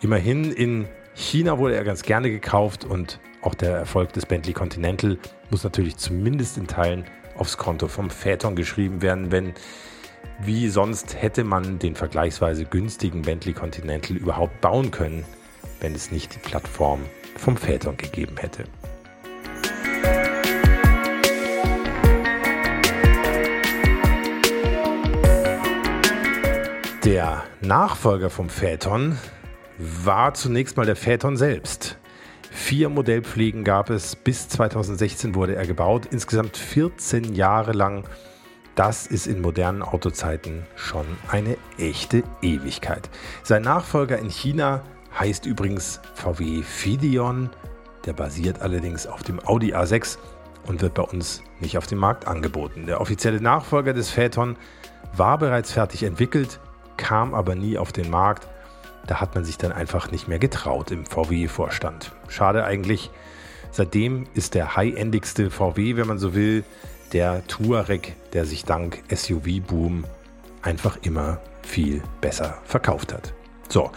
[0.02, 5.18] Immerhin in China wurde er ganz gerne gekauft und auch der Erfolg des Bentley Continental
[5.50, 9.54] muss natürlich zumindest in Teilen aufs Konto vom Phaeton geschrieben werden, wenn
[10.44, 15.26] wie sonst hätte man den vergleichsweise günstigen Bentley Continental überhaupt bauen können,
[15.80, 17.02] wenn es nicht die Plattform
[17.38, 18.66] vom Phaeton gegeben hätte.
[27.04, 29.18] Der Nachfolger vom Phaeton
[29.80, 31.98] war zunächst mal der Phaeton selbst.
[32.54, 38.04] Vier Modellpflegen gab es, bis 2016 wurde er gebaut, insgesamt 14 Jahre lang.
[38.76, 43.10] Das ist in modernen Autozeiten schon eine echte Ewigkeit.
[43.44, 44.84] Sein Nachfolger in China
[45.18, 47.50] heißt übrigens VW Fidion.
[48.06, 50.18] Der basiert allerdings auf dem Audi A6
[50.68, 52.86] und wird bei uns nicht auf dem Markt angeboten.
[52.86, 54.58] Der offizielle Nachfolger des Phaeton
[55.16, 56.60] war bereits fertig entwickelt,
[56.98, 58.51] kam aber nie auf den Markt
[59.08, 62.12] da hat man sich dann einfach nicht mehr getraut im VW-Vorstand.
[62.28, 63.10] Schade eigentlich.
[63.72, 66.64] Seitdem ist der high-endigste VW, wenn man so will,
[67.14, 70.06] der Touareg, der sich dank SUV-Boom
[70.62, 73.34] einfach immer viel besser verkauft hat.
[73.70, 73.92] So,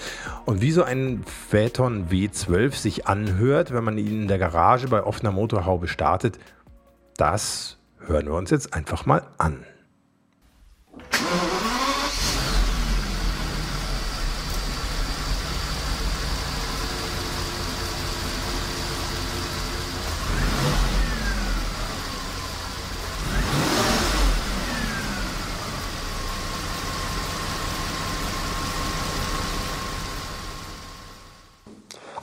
[0.44, 5.02] und wie so ein Phaeton W12 sich anhört, wenn man ihn in der Garage bei
[5.02, 6.38] offener Motorhaube startet,
[7.16, 9.64] das hören wir uns jetzt einfach mal an.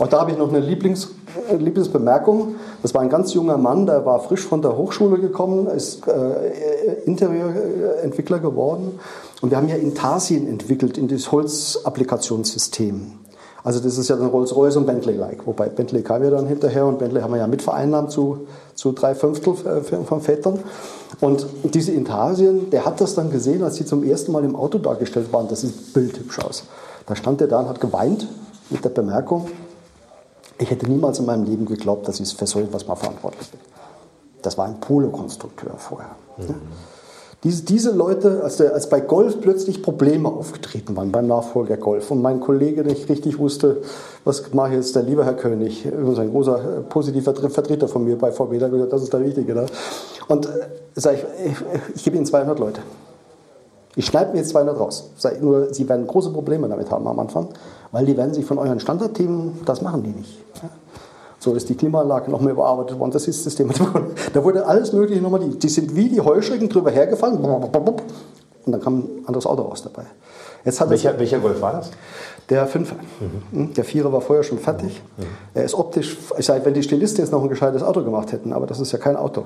[0.02, 1.10] Auch da habe ich noch eine Lieblings,
[1.48, 2.56] äh, Lieblingsbemerkung.
[2.82, 7.04] Das war ein ganz junger Mann, der war frisch von der Hochschule gekommen, ist äh,
[7.06, 9.00] Interieurentwickler geworden.
[9.42, 13.12] Und wir haben ja Intarsien entwickelt in das Holzapplikationssystem.
[13.64, 15.46] Also das ist ja dann Rolls-Royce und Bentley-like.
[15.46, 19.14] Wobei Bentley kam ja dann hinterher und Bentley haben wir ja mitvereinnahmt zu, zu drei
[19.14, 20.58] Fünftel äh, von Vätern.
[21.20, 24.80] Und diese Intarsien, der hat das dann gesehen, als sie zum ersten Mal im Auto
[24.80, 25.48] dargestellt waren.
[25.48, 26.64] Das sieht bildhübsch aus.
[27.06, 28.28] Da stand er da und hat geweint
[28.72, 29.46] mit der Bemerkung,
[30.62, 33.60] ich hätte niemals in meinem Leben geglaubt, dass ich für so etwas mal verantwortlich bin.
[34.44, 36.16] Das war ein Polo-Konstrukteur vorher.
[36.38, 36.56] Mhm.
[37.44, 42.12] Diese, diese Leute, als, der, als bei Golf plötzlich Probleme aufgetreten waren, beim Nachfolger Golf,
[42.12, 43.82] und mein Kollege nicht richtig wusste,
[44.24, 48.16] was mache ich jetzt, der liebe Herr König, ein großer äh, positiver Vertreter von mir
[48.16, 49.56] bei VW, der hat gesagt, das ist der Richtige.
[49.56, 49.66] Da.
[50.28, 50.50] Und äh,
[50.94, 51.58] sag ich, ich,
[51.96, 52.82] ich gebe Ihnen 200 Leute.
[53.96, 55.10] Ich schneide mir jetzt 200 raus.
[55.42, 57.50] Nur, Sie werden große Probleme damit haben am Anfang
[57.92, 60.40] weil die werden sich von euren Standardthemen, das machen die nicht.
[61.40, 63.74] So ist die Klimaanlage nochmal überarbeitet worden, das ist das Thema.
[64.34, 67.40] Da wurde alles Mögliche nochmal, die, die sind wie die Heuschrecken drüber hergefahren
[68.66, 70.04] und dann kam ein anderes Auto raus dabei.
[70.92, 71.90] welcher, welcher Golf war das?
[72.50, 72.96] Der Fünfer.
[73.52, 73.74] Mhm.
[73.74, 75.02] Der Vierer war vorher schon fertig.
[75.18, 75.24] Mhm.
[75.54, 78.54] Er ist optisch, ich sage, wenn die Stilisten jetzt noch ein gescheites Auto gemacht hätten,
[78.54, 79.46] aber das ist ja kein Auto.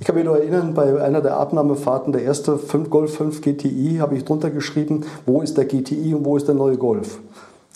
[0.00, 3.98] Ich kann mich nur erinnern, bei einer der Abnahmefahrten, der erste 5 Golf 5 GTI,
[4.00, 7.18] habe ich drunter geschrieben, wo ist der GTI und wo ist der neue Golf.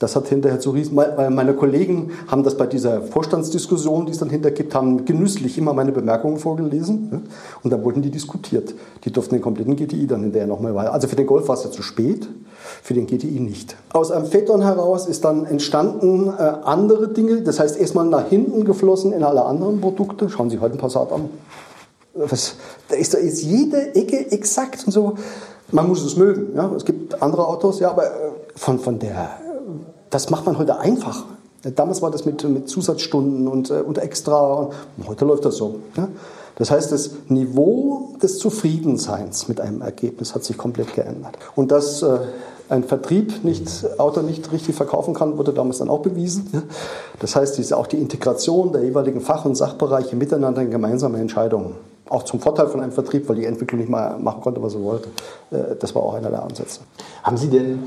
[0.01, 4.31] Das hat hinterher zu riesen, meine Kollegen haben das bei dieser Vorstandsdiskussion, die es dann
[4.31, 7.25] hinterher gibt, haben genüsslich immer meine Bemerkungen vorgelesen
[7.63, 8.75] und dann wurden die diskutiert.
[9.05, 10.95] Die durften den kompletten GTI dann hinterher nochmal weiter.
[10.95, 12.27] Also für den Golf war es ja zu spät,
[12.83, 13.77] für den GTI nicht.
[13.93, 18.65] Aus einem Phaeton heraus ist dann entstanden äh, andere Dinge, das heißt erstmal nach hinten
[18.65, 20.31] geflossen in alle anderen Produkte.
[20.31, 21.29] Schauen Sie heute ein Passat an.
[22.15, 22.55] Was,
[22.89, 25.17] da, ist, da ist jede Ecke exakt und so.
[25.73, 26.57] Man muss es mögen.
[26.57, 26.73] Ja?
[26.75, 28.09] Es gibt andere Autos, ja, aber äh,
[28.57, 29.39] von, von der,
[30.11, 31.25] das macht man heute einfach.
[31.63, 34.71] Damals war das mit, mit Zusatzstunden und, und extra.
[35.07, 35.77] Heute läuft das so.
[35.97, 36.09] Ja?
[36.57, 41.39] Das heißt, das Niveau des Zufriedenseins mit einem Ergebnis hat sich komplett geändert.
[41.55, 42.19] Und dass äh,
[42.69, 46.65] ein Vertrieb nicht, Auto nicht richtig verkaufen kann, wurde damals dann auch bewiesen.
[47.19, 51.75] Das heißt, diese, auch die Integration der jeweiligen Fach- und Sachbereiche miteinander in gemeinsame Entscheidungen.
[52.09, 54.83] Auch zum Vorteil von einem Vertrieb, weil die Entwicklung nicht mal machen konnte, was sie
[54.83, 55.09] wollte.
[55.51, 56.81] Äh, das war auch einer der Ansätze.
[57.23, 57.85] Haben Sie denn,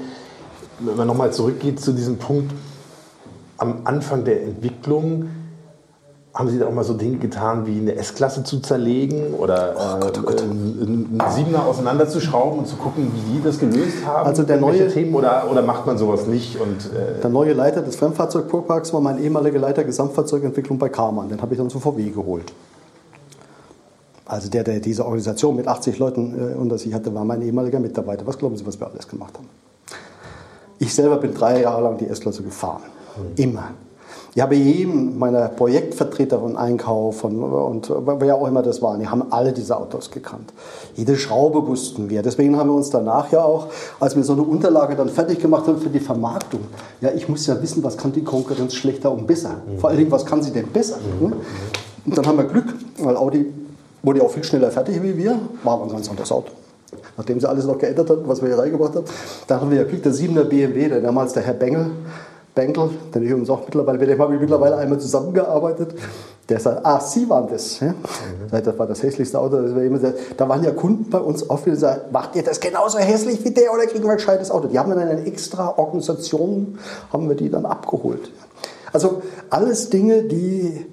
[0.86, 2.51] wenn man nochmal zurückgeht zu diesem Punkt,
[3.57, 5.29] am Anfang der Entwicklung,
[6.34, 9.99] haben Sie da auch mal so Dinge getan, wie eine S-Klasse zu zerlegen oder oh
[9.99, 10.41] Gott, oh Gott.
[10.41, 14.27] Äh, einen Siebener auseinanderzuschrauben und zu gucken, wie die das gelöst haben?
[14.27, 16.59] Also der neue Themen oder, oder macht man sowas nicht?
[16.59, 21.29] Und, äh der neue Leiter des Fremdfahrzeugfuhrparks war mein ehemaliger Leiter Gesamtfahrzeugentwicklung bei Karmann.
[21.29, 22.51] Den habe ich dann zu VW geholt.
[24.25, 27.79] Also der, der diese Organisation mit 80 Leuten äh, unter sich hatte, war mein ehemaliger
[27.79, 28.25] Mitarbeiter.
[28.25, 29.47] Was glauben Sie, was wir alles gemacht haben?
[30.80, 32.84] Ich selber bin drei Jahre lang die S-Klasse gefahren.
[33.36, 33.69] Immer.
[34.36, 39.07] Ich habe jedem meiner Projektvertreter von Einkauf und, und wer auch immer das waren, die
[39.07, 40.51] haben alle diese Autos gekannt.
[40.95, 42.24] Jede Schraube wussten wir.
[42.24, 43.67] Deswegen haben wir uns danach ja auch,
[43.99, 46.61] als wir so eine Unterlage dann fertig gemacht haben für die Vermarktung,
[46.99, 49.51] ja, ich muss ja wissen, was kann die Konkurrenz schlechter und besser.
[49.67, 49.80] Mhm.
[49.80, 50.97] Vor allen Dingen, was kann sie denn besser?
[50.97, 51.34] Mhm.
[52.05, 53.53] Und dann haben wir Glück, weil Audi
[54.01, 56.51] wurde ja auch viel schneller fertig wie wir, war aber ein ganz anderes Auto
[57.17, 59.05] nachdem sie alles noch geändert hatten, was wir hier reingebracht haben.
[59.47, 61.91] Da haben wir ja Glück, der 7er BMW, der damals der Herr Bengel,
[62.55, 65.95] Bengel, den ich übrigens auch mittlerweile, mit dem habe ich mittlerweile einmal zusammengearbeitet.
[66.49, 67.79] Der sagt, ah, Sie waren das.
[67.79, 67.87] Ja?
[67.87, 67.95] Mhm.
[68.51, 69.61] Das war das hässlichste Auto.
[69.61, 72.43] Das war immer sehr, da waren ja Kunden bei uns oft, die sagen, macht ihr
[72.43, 74.67] das genauso hässlich wie der oder kriegen wir ein gescheites Auto?
[74.67, 76.77] Die haben dann eine extra Organisation,
[77.11, 78.31] haben wir die dann abgeholt.
[78.91, 80.85] Also alles Dinge, die,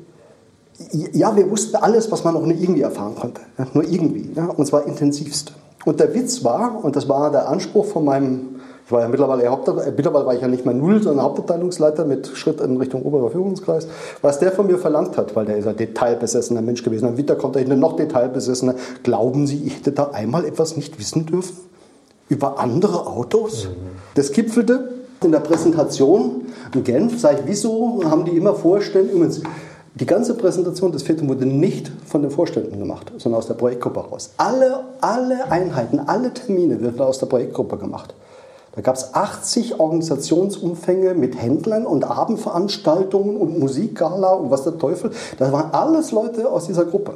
[1.13, 3.43] ja, wir wussten alles, was man noch nicht irgendwie erfahren konnte.
[3.59, 3.67] Ja?
[3.75, 4.31] Nur irgendwie.
[4.35, 4.47] Ja?
[4.47, 5.53] Und zwar intensivst.
[5.85, 8.61] Und der Witz war, und das war der Anspruch von meinem
[8.91, 12.27] ich war ja mittlerweile, äh, mittlerweile war ich ja nicht mehr Null, sondern Hauptabteilungsleiter mit
[12.35, 13.87] Schritt in Richtung oberer Führungskreis.
[14.21, 17.07] Was der von mir verlangt hat, weil der ist ein detailbesessener Mensch gewesen.
[17.07, 18.75] Am Winter kommt noch detailbesessener.
[19.05, 21.57] Glauben Sie, ich hätte da einmal etwas nicht wissen dürfen?
[22.29, 23.67] Über andere Autos?
[23.67, 23.91] Mhm.
[24.17, 24.89] Das gipfelte
[25.23, 27.21] in der Präsentation in Genf.
[27.21, 29.13] Sag ich, wieso haben die immer Vorstände?
[29.13, 29.41] Übrigens,
[29.95, 34.01] die ganze Präsentation des Vierten wurde nicht von den Vorständen gemacht, sondern aus der Projektgruppe
[34.01, 34.31] raus.
[34.37, 38.15] Alle, alle Einheiten, alle Termine werden aus der Projektgruppe gemacht.
[38.73, 45.11] Da gab es 80 Organisationsumfänge mit Händlern und Abendveranstaltungen und Musikgala und was der Teufel.
[45.39, 47.15] Das waren alles Leute aus dieser Gruppe.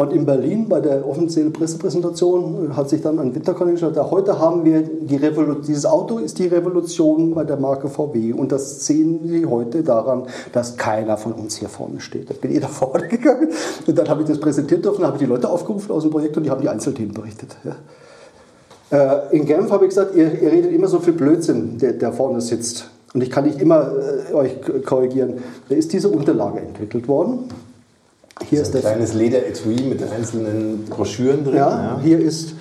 [0.00, 4.64] Und in Berlin bei der offiziellen Pressepräsentation hat sich dann ein Winterkontingent gesagt, heute haben
[4.64, 9.18] wir die Revolution, dieses Auto ist die Revolution bei der Marke VW und das sehen
[9.26, 12.30] Sie heute daran, dass keiner von uns hier vorne steht.
[12.30, 13.48] Da bin ich da vorne gegangen
[13.88, 16.36] und dann habe ich das präsentiert dürfen, habe ich die Leute aufgerufen aus dem Projekt
[16.36, 17.56] und die haben die Einzelthemen berichtet.
[17.64, 19.24] Ja.
[19.30, 22.12] Äh, in Genf habe ich gesagt, ihr, ihr, redet immer so viel Blödsinn, der, der
[22.12, 22.88] vorne sitzt.
[23.14, 23.90] Und ich kann nicht immer
[24.30, 25.38] äh, euch korrigieren.
[25.68, 27.48] Da ist diese Unterlage entwickelt worden.
[28.48, 31.56] Hier ist ein kleines Lederetui mit einzelnen Broschüren drin.
[31.56, 32.00] Ja, ja.
[32.02, 32.54] hier ist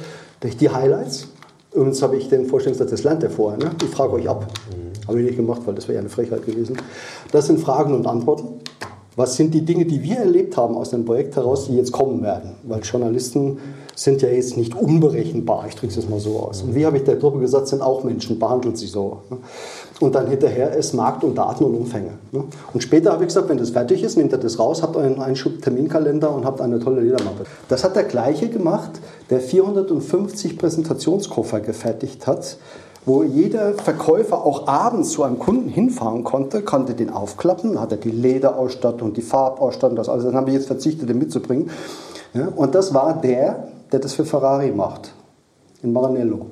[0.43, 1.27] die Highlights.
[1.71, 3.59] Und habe ich den Vorstellungssatz, das lernt ihr vorher.
[3.59, 3.71] Ne?
[3.83, 4.47] Ich frage euch ab.
[4.71, 5.07] Mhm.
[5.07, 6.77] Habe ich nicht gemacht, weil das wäre ja eine Frechheit gewesen.
[7.31, 8.59] Das sind Fragen und Antworten.
[9.15, 12.21] Was sind die Dinge, die wir erlebt haben aus dem Projekt heraus, die jetzt kommen
[12.23, 12.51] werden?
[12.63, 13.57] Weil Journalisten
[13.97, 16.61] sind ja jetzt nicht unberechenbar, ich drücke es mal so aus.
[16.61, 19.21] Und wie habe ich der Truppe gesagt, sind auch Menschen, behandelt sie so.
[19.99, 22.11] Und dann hinterher ist Markt und Daten und Umfänge.
[22.31, 25.19] Und später habe ich gesagt, wenn das fertig ist, nehmt ihr das raus, habt euren
[25.19, 27.45] Einschub Terminkalender und habt eine tolle Ledermappe.
[27.69, 28.91] Das hat der gleiche gemacht,
[29.31, 32.57] der 450 Präsentationskoffer gefertigt hat,
[33.07, 38.11] wo jeder Verkäufer auch abends zu einem Kunden hinfahren konnte, konnte den aufklappen, hatte die
[38.11, 40.25] Lederausstattung, die Farbausstattung, das alles.
[40.25, 41.71] Dann haben wir jetzt verzichtet, den mitzubringen.
[42.35, 45.13] Ja, und das war der, der das für Ferrari macht,
[45.81, 46.47] in Maranello.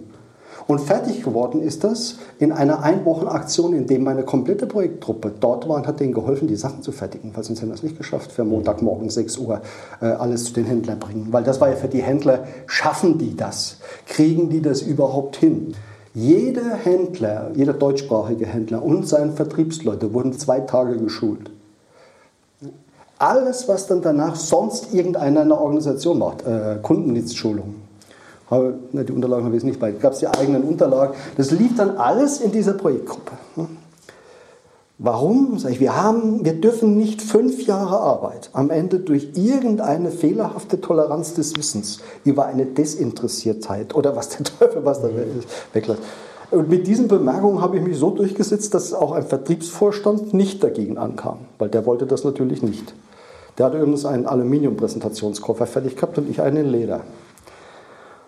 [0.68, 5.76] Und fertig geworden ist das in einer Einwochenaktion, in dem meine komplette Projekttruppe dort war
[5.76, 8.32] und hat denen geholfen, die Sachen zu fertigen, weil sonst hätten wir es nicht geschafft,
[8.32, 9.62] für Montagmorgen 6 Uhr
[10.02, 11.28] äh, alles zu den Händlern bringen.
[11.30, 13.78] Weil das war ja für die Händler, schaffen die das?
[14.08, 15.76] Kriegen die das überhaupt hin?
[16.16, 21.52] Jeder Händler, jeder deutschsprachige Händler und seine Vertriebsleute wurden zwei Tage geschult.
[23.18, 27.76] Alles, was dann danach sonst irgendeiner in der Organisation macht, äh, Kundendienstschulung,
[28.52, 32.42] die Unterlagen habe ich nicht bei, gab es die eigenen Unterlagen, das lief dann alles
[32.42, 33.32] in dieser Projektgruppe.
[34.98, 35.60] Warum?
[35.60, 40.80] Sag ich, wir, haben, wir dürfen nicht fünf Jahre Arbeit am Ende durch irgendeine fehlerhafte
[40.80, 45.10] Toleranz des Wissens über eine Desinteressiertheit oder was der Teufel was da
[45.74, 46.02] weglässt.
[46.52, 50.98] Und mit diesen Bemerkungen habe ich mich so durchgesetzt, dass auch ein Vertriebsvorstand nicht dagegen
[50.98, 52.94] ankam, weil der wollte das natürlich nicht.
[53.58, 57.02] Der hatte übrigens einen Aluminium-Präsentationskoffer fertig gehabt und ich einen in Leder.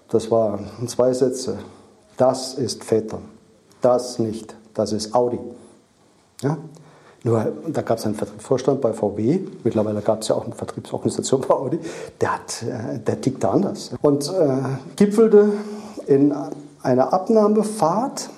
[0.09, 1.57] Das waren zwei Sätze.
[2.15, 3.19] Das ist Väter.
[3.81, 4.55] Das nicht.
[4.73, 5.39] Das ist Audi.
[6.41, 6.57] Ja?
[7.23, 11.41] Nur, da gab es einen Vertriebsvorstand bei VW, mittlerweile gab es ja auch eine Vertriebsorganisation
[11.41, 11.79] bei Audi,
[12.21, 13.91] der, hat, äh, der tickte anders.
[14.01, 14.57] Und äh,
[14.95, 15.49] gipfelte
[16.05, 16.33] in
[16.83, 18.29] einer Abnahmefahrt,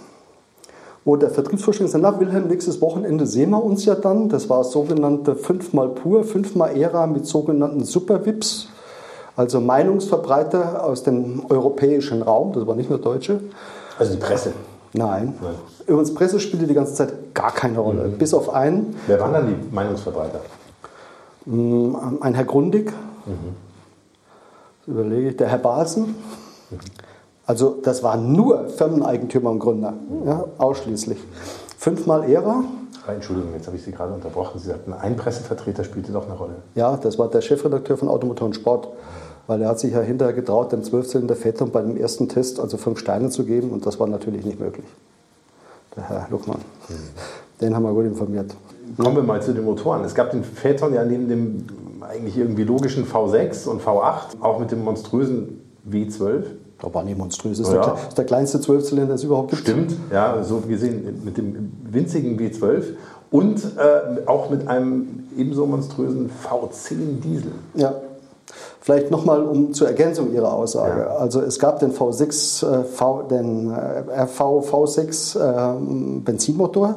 [1.09, 4.29] wo der Vertriebsvorstand gesagt hat, na Wilhelm, nächstes Wochenende sehen wir uns ja dann.
[4.29, 8.67] Das war sogenannte fünfmal pur, fünfmal Ära mit sogenannten Super-VIPs,
[9.35, 13.39] also Meinungsverbreiter aus dem europäischen Raum, das war nicht nur Deutsche.
[13.97, 14.53] Also die Presse.
[14.93, 15.33] Nein.
[15.41, 15.55] Nein.
[15.87, 18.19] Übrigens, Presse spielte die ganze Zeit gar keine Rolle, mhm.
[18.19, 18.95] bis auf einen.
[19.07, 20.41] Wer waren dann die Meinungsverbreiter?
[21.45, 22.93] Mm, ein Herr Grundig,
[23.25, 23.55] mhm.
[24.85, 26.15] überlege ich, der Herr Balsen.
[26.69, 26.77] Mhm.
[27.49, 29.93] Also das waren nur Firmeneigentümer und Gründer,
[30.25, 31.17] ja, ausschließlich.
[31.77, 32.63] Fünfmal Ära.
[33.07, 34.59] Entschuldigung, jetzt habe ich Sie gerade unterbrochen.
[34.59, 36.55] Sie sagten, ein Pressevertreter spielte doch eine Rolle.
[36.75, 38.89] Ja, das war der Chefredakteur von Automotor und Sport
[39.49, 42.77] weil er hat sich ja hinterher getraut, dem Zwölfzylinder Phaeton bei dem ersten Test also
[42.77, 44.85] fünf Steine zu geben und das war natürlich nicht möglich.
[45.95, 46.59] Der Herr Luckmann.
[46.87, 46.93] Mhm.
[47.59, 48.55] Den haben wir gut informiert.
[48.95, 50.03] Kommen wir mal zu den Motoren.
[50.03, 51.65] Es gab den Phaeton ja neben dem
[52.01, 56.43] eigentlich irgendwie logischen V6 und V8, auch mit dem monströsen W12.
[56.81, 57.57] Da war nicht monströs.
[57.57, 57.81] Das ist, ja.
[57.81, 59.61] der, ist der kleinste Zwölfzylinder, das es überhaupt gibt.
[59.61, 62.83] Stimmt, ja, so gesehen mit dem winzigen W12
[63.31, 67.51] und äh, auch mit einem ebenso monströsen V10 Diesel.
[67.75, 67.95] Ja,
[68.81, 71.01] Vielleicht nochmal um zur Ergänzung Ihrer Aussage.
[71.01, 71.17] Ja.
[71.17, 76.95] Also es gab den V6, äh, v, den RV V6 äh, Benzinmotor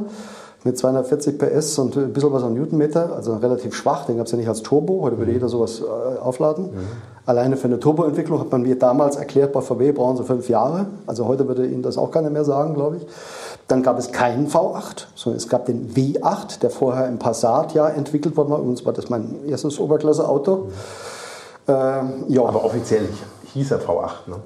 [0.64, 4.32] mit 240 PS und ein bisschen was an Newtonmeter, also relativ schwach, den gab es
[4.32, 5.36] ja nicht als Turbo, heute würde mhm.
[5.36, 6.66] jeder sowas äh, aufladen.
[6.66, 6.88] Mhm.
[7.26, 10.86] Alleine für eine Turboentwicklung hat man mir damals erklärt, bei VW brauchen sie fünf Jahre,
[11.06, 13.06] also heute würde Ihnen das auch keiner mehr sagen, glaube ich.
[13.68, 17.88] Dann gab es keinen V8, sondern es gab den W8, der vorher im Passat ja
[17.88, 18.58] entwickelt worden war.
[18.58, 20.56] Übrigens war das mein erstes Oberklasse-Auto.
[20.56, 20.72] Mhm.
[21.68, 22.42] Ähm, ja.
[22.44, 23.08] Aber offiziell
[23.52, 24.36] hieß er V8, ne?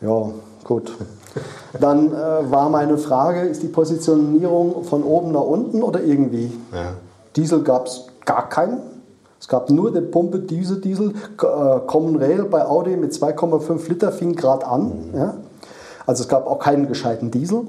[0.00, 0.30] Ja,
[0.64, 0.92] gut.
[1.80, 6.52] Dann äh, war meine Frage, ist die Positionierung von oben nach unten oder irgendwie?
[6.72, 6.94] Ja.
[7.36, 8.78] Diesel gab es gar keinen.
[9.38, 11.10] Es gab nur den Pumpe Diesel, Diesel.
[11.10, 15.10] Äh, Common Rail bei Audi mit 2,5 Liter fing gerade an.
[15.12, 15.18] Mhm.
[15.18, 15.34] Ja.
[16.06, 17.62] Also es gab auch keinen gescheiten Diesel.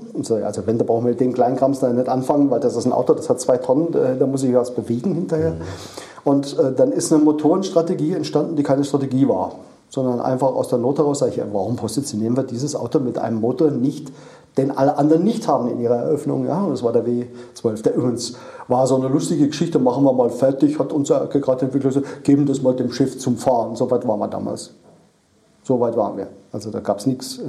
[0.43, 3.13] Also wenn, da brauchen wir den Kleinkrams da nicht anfangen, weil das ist ein Auto,
[3.13, 5.51] das hat zwei Tonnen, äh, da muss ich was bewegen hinterher.
[5.51, 5.61] Mhm.
[6.23, 9.53] Und äh, dann ist eine Motorenstrategie entstanden, die keine Strategie war,
[9.89, 13.39] sondern einfach aus der Not heraus sage ich, warum positionieren wir dieses Auto mit einem
[13.39, 14.11] Motor nicht,
[14.57, 16.45] den alle anderen nicht haben in ihrer Eröffnung.
[16.45, 17.83] Ja, und das war der W12.
[17.83, 18.33] Der übrigens
[18.67, 22.45] war so eine lustige Geschichte, machen wir mal fertig, hat unser gerade Entwickler gesagt, geben
[22.45, 23.75] das mal dem Schiff zum Fahren.
[23.75, 24.71] So weit waren wir damals.
[25.63, 26.27] So weit waren wir.
[26.51, 27.39] Also da gab es nichts.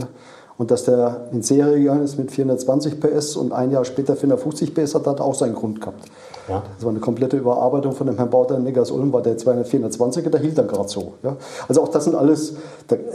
[0.59, 4.75] Und dass der in Serie gegangen ist mit 420 PS und ein Jahr später 450
[4.75, 6.05] PS hat, hat auch seinen Grund gehabt.
[6.49, 6.63] Ja.
[6.75, 10.41] Das war eine komplette Überarbeitung von dem Herrn Bauter Neggers Ulm, war der 224er, der
[10.41, 11.15] hielt dann gerade so.
[11.23, 11.37] Ja.
[11.69, 12.57] Also auch das sind alles,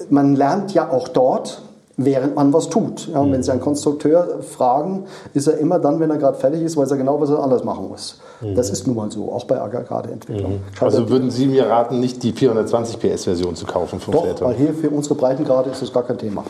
[0.09, 1.61] man lernt ja auch dort,
[1.97, 3.09] während man was tut.
[3.13, 6.61] Ja, und wenn Sie einen Konstrukteur fragen, ist er immer dann, wenn er gerade fertig
[6.61, 8.19] ist, weiß er genau, was er anders machen muss.
[8.41, 8.55] Mhm.
[8.55, 10.53] Das ist nun mal so, auch bei Aggregateentwicklung.
[10.53, 10.59] Mhm.
[10.79, 14.45] Also würden Sie mir raten, nicht die 420 PS-Version zu kaufen vom Doch, Flatter?
[14.45, 16.43] weil hier für unsere Breitengrade ist das gar kein Thema.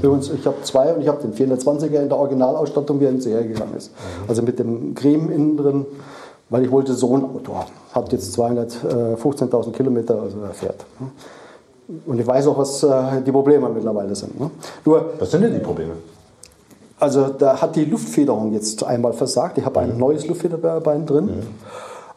[0.00, 3.20] Übrigens, ich habe zwei und ich habe den 420er in der Originalausstattung, wie er in
[3.20, 3.90] Serie gegangen ist.
[3.90, 4.28] Mhm.
[4.28, 5.86] Also mit dem Creme innen drin,
[6.48, 7.70] weil ich wollte so ein Auto haben.
[7.92, 10.84] Hat jetzt 215.000 Kilometer, also er fährt.
[12.06, 14.38] Und ich weiß auch, was äh, die Probleme mittlerweile sind.
[14.40, 14.50] Ne?
[14.84, 15.92] Nur, was sind denn die Probleme?
[16.98, 19.58] Also da hat die Luftfederung jetzt einmal versagt.
[19.58, 19.98] Ich habe ein mhm.
[19.98, 21.26] neues Luftfederbein drin.
[21.26, 21.42] Mhm.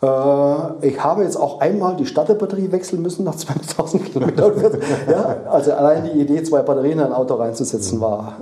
[0.02, 4.54] Äh, ich habe jetzt auch einmal die Starterbatterie wechseln müssen nach 20.000 Kilometern.
[5.10, 8.34] ja, also allein die Idee, zwei Batterien in ein Auto reinzusetzen, war,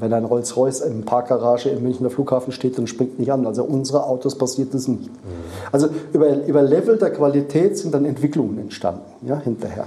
[0.00, 3.46] wenn ein Rolls-Royce im Parkgarage im Münchner Flughafen steht, dann springt nicht an.
[3.46, 5.10] Also unsere Autos passiert das nicht.
[5.72, 9.84] Also über, über Level der Qualität sind dann Entwicklungen entstanden, ja, hinterher.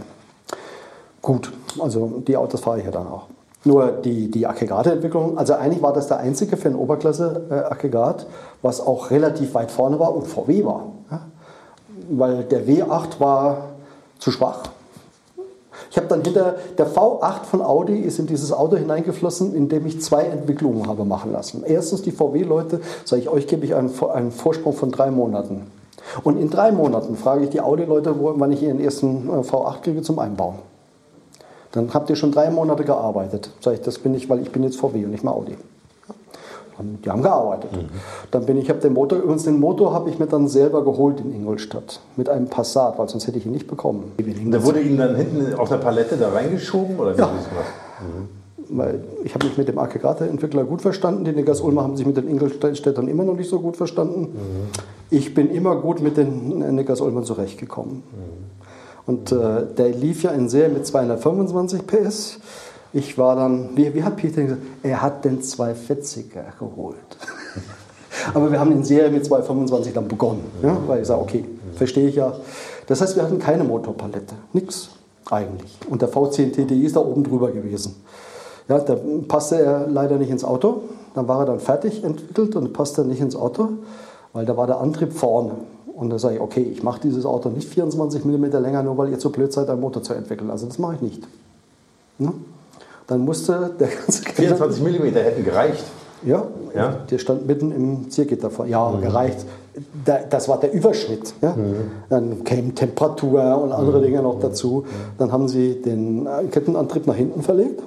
[1.22, 3.28] Gut, also die Autos fahre ich ja dann auch.
[3.66, 8.28] Nur die, die Aggregateentwicklung, also eigentlich war das der einzige für ein Oberklasse-Aggregat,
[8.62, 10.88] was auch relativ weit vorne war und VW war.
[11.10, 11.22] Ja?
[12.10, 13.70] Weil der W8 war
[14.20, 14.64] zu schwach.
[15.90, 20.02] Ich habe dann hinter, der V8 von Audi ist in dieses Auto hineingeflossen, indem ich
[20.02, 21.64] zwei Entwicklungen habe machen lassen.
[21.66, 25.68] Erstens die VW-Leute, sage ich, euch gebe ich einen, einen Vorsprung von drei Monaten.
[26.24, 30.02] Und in drei Monaten frage ich die Audi-Leute, wann ich ihren ersten äh, V8 kriege
[30.02, 30.56] zum Einbauen.
[31.74, 33.50] Dann habt ihr schon drei Monate gearbeitet.
[33.60, 35.58] Sag ich, das bin ich, weil ich bin jetzt VW und nicht mehr Audi.
[37.04, 37.72] Die haben gearbeitet.
[37.72, 37.90] Mhm.
[38.32, 41.20] Dann bin ich, habe den Motor, übrigens den Motor habe ich mir dann selber geholt
[41.20, 44.12] in Ingolstadt mit einem Passat, weil sonst hätte ich ihn nicht bekommen.
[44.18, 47.28] Der wurde Ihnen dann hinten auf der Palette da reingeschoben oder wie ja.
[47.28, 48.78] Mhm.
[48.78, 51.26] Weil ich habe mich mit dem Aggregateentwickler gut verstanden.
[51.26, 54.22] Die Negas Ulmer haben sich mit den Ingolstädtern immer noch nicht so gut verstanden.
[54.22, 54.28] Mhm.
[55.10, 58.04] Ich bin immer gut mit den Negas Ulmern zurechtgekommen.
[59.06, 62.40] Und äh, der lief ja in Serie mit 225 PS.
[62.94, 66.96] Ich war dann, wie, wie hat Peter gesagt, er hat den 240er geholt.
[68.34, 71.46] Aber wir haben in Serie mit 225 dann begonnen, ja, weil ich sage, okay,
[71.76, 72.34] verstehe ich ja.
[72.88, 74.90] Das heißt, wir hatten keine Motorpalette, nichts
[75.30, 75.78] eigentlich.
[75.90, 77.96] Und der V10 TDI ist da oben drüber gewesen.
[78.68, 78.96] Ja, da
[79.28, 80.84] passte er leider nicht ins Auto.
[81.16, 83.70] Dann war er dann fertig entwickelt und passte nicht ins Auto,
[84.32, 85.52] weil da war der Antrieb vorne.
[85.96, 89.10] Und da sage ich, okay, ich mache dieses Auto nicht 24 mm länger, nur weil
[89.10, 90.50] ihr zu blöd seid, einen Motor zu entwickeln.
[90.50, 91.28] Also das mache ich nicht.
[92.20, 92.34] Ja?
[93.08, 95.84] Dann musste der ganze 24 mm hätten gereicht.
[96.26, 98.66] Ja, ja, der stand mitten im Ziergitter vor.
[98.66, 99.02] Ja, mhm.
[99.02, 99.46] gereicht.
[100.30, 101.34] Das war der Überschritt.
[101.42, 101.54] Ja?
[101.54, 101.92] Mhm.
[102.10, 104.04] Dann käme Temperatur und andere mhm.
[104.04, 104.86] Dinge noch dazu.
[105.18, 107.84] Dann haben sie den Kettenantrieb nach hinten verlegt.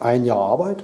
[0.00, 0.82] Ein Jahr Arbeit.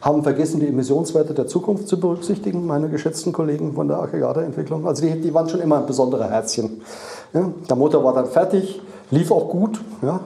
[0.00, 4.86] Haben vergessen, die Emissionswerte der Zukunft zu berücksichtigen, meine geschätzten Kollegen von der Aggregateentwicklung.
[4.86, 6.82] Also die, die waren schon immer ein besonderer Herzchen.
[7.32, 7.50] Ja?
[7.68, 8.80] Der Motor war dann fertig,
[9.10, 9.80] lief auch gut.
[10.02, 10.20] Ja?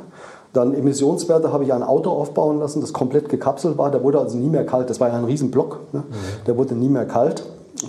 [0.52, 3.90] Dann Emissionswerte habe ich ein Auto aufbauen lassen, das komplett gekapselt war.
[3.90, 4.90] Der wurde also nie mehr kalt.
[4.90, 5.80] Das war ja ein Riesenblock.
[5.92, 6.00] Ne?
[6.00, 6.44] Mhm.
[6.46, 7.42] Der wurde nie mehr kalt.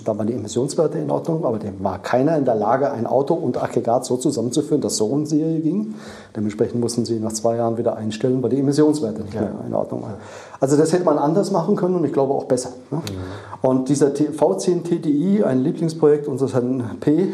[0.04, 3.34] Da waren die Emissionswerte in Ordnung, aber dem war keiner in der Lage, ein Auto
[3.34, 5.94] und Aggregat so zusammenzuführen, dass so in Serie ging.
[6.36, 9.42] Dementsprechend mussten sie nach zwei Jahren wieder einstellen, weil die Emissionswerte nicht ja.
[9.42, 10.14] mehr in Ordnung waren.
[10.60, 12.70] Also das hätte man anders machen können und ich glaube auch besser.
[12.90, 12.98] Ne?
[12.98, 13.68] Mhm.
[13.68, 17.28] Und dieser V10 TDI, ein Lieblingsprojekt unseres Herrn P.,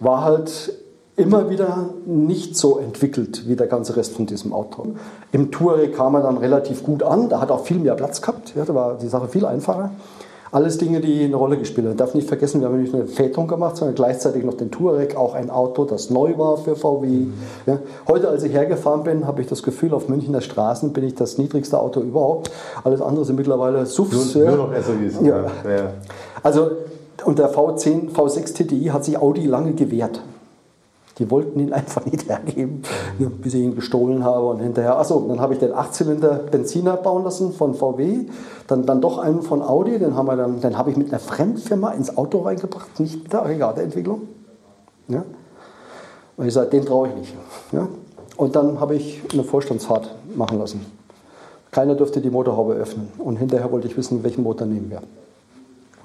[0.00, 0.72] war halt
[1.16, 4.94] immer wieder nicht so entwickelt wie der ganze Rest von diesem Auto.
[5.32, 8.52] Im Touareg kam er dann relativ gut an, da hat auch viel mehr Platz gehabt,
[8.54, 9.90] ja, da war die Sache viel einfacher.
[10.52, 11.92] Alles Dinge, die eine Rolle gespielt haben.
[11.92, 14.70] Ich darf nicht vergessen, wir haben nicht nur eine Väterung gemacht, sondern gleichzeitig noch den
[14.70, 17.06] Touareg, auch ein Auto, das neu war für VW.
[17.06, 17.34] Mhm.
[17.66, 17.78] Ja.
[18.08, 21.38] Heute, als ich hergefahren bin, habe ich das Gefühl, auf Münchner Straßen bin ich das
[21.38, 22.50] niedrigste Auto überhaupt.
[22.84, 24.34] Alles andere sind mittlerweile SUVs.
[24.34, 25.20] Nur, nur noch SUVs.
[25.22, 25.36] Ja.
[25.36, 25.92] ja.
[26.42, 26.70] Also,
[27.24, 30.20] und der V10, V6 TDI hat sich Audi lange gewehrt.
[31.18, 32.82] Die wollten ihn einfach nicht hergeben,
[33.40, 34.98] bis ich ihn gestohlen habe und hinterher.
[34.98, 38.26] Achso, dann habe ich den 8-Zylinder Benziner bauen lassen von VW,
[38.66, 41.18] dann, dann doch einen von Audi, den, haben wir dann, den habe ich mit einer
[41.18, 44.22] Fremdfirma ins Auto reingebracht, nicht mit der Aggregateentwicklung.
[45.08, 45.24] Ja?
[46.36, 47.34] Und ich sage, den traue ich nicht.
[47.72, 47.88] Ja?
[48.36, 50.84] Und dann habe ich eine Vorstandsfahrt machen lassen.
[51.70, 53.08] Keiner durfte die Motorhaube öffnen.
[53.18, 55.00] Und hinterher wollte ich wissen, welchen Motor nehmen wir.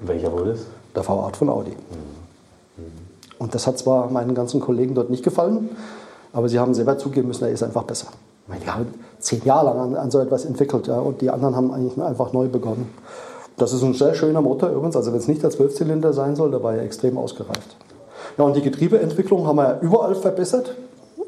[0.00, 0.66] Und welcher wurde es?
[0.94, 1.70] Der V8 von Audi.
[1.70, 2.21] Mhm.
[3.38, 5.70] Und das hat zwar meinen ganzen Kollegen dort nicht gefallen,
[6.32, 8.08] aber sie haben selber zugeben müssen, er ist einfach besser.
[8.48, 8.86] Die haben
[9.18, 12.32] zehn Jahre lang an, an so etwas entwickelt ja, und die anderen haben eigentlich einfach
[12.32, 12.90] neu begonnen.
[13.56, 16.50] Das ist ein sehr schöner Motor übrigens, also wenn es nicht der Zwölfzylinder sein soll,
[16.50, 17.76] da war er extrem ausgereift.
[18.38, 20.74] Ja, und die Getriebeentwicklung haben wir überall verbessert.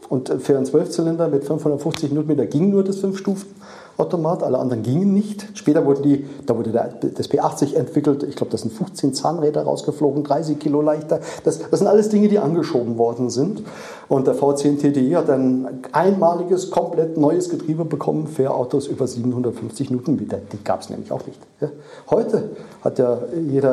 [0.09, 3.49] Und für einen Zwölfzylinder mit 550 Newtonmeter ging nur das fünf Stufen.
[3.97, 5.47] Automat, alle anderen gingen nicht.
[5.55, 9.63] Später wurden die, da wurde der, das P80 entwickelt, ich glaube, das sind 15 Zahnräder
[9.63, 11.21] rausgeflogen, 30 Kilo leichter.
[11.45, 13.63] Das, das sind alles Dinge, die angeschoben worden sind.
[14.09, 19.91] Und der V10 TDI hat ein einmaliges, komplett neues Getriebe bekommen für Autos über 750
[19.91, 20.39] Newtonmeter.
[20.53, 21.41] Die gab es nämlich auch nicht.
[21.61, 21.69] Ja.
[22.11, 22.51] Heute
[22.83, 23.19] hat ja
[23.49, 23.73] jeder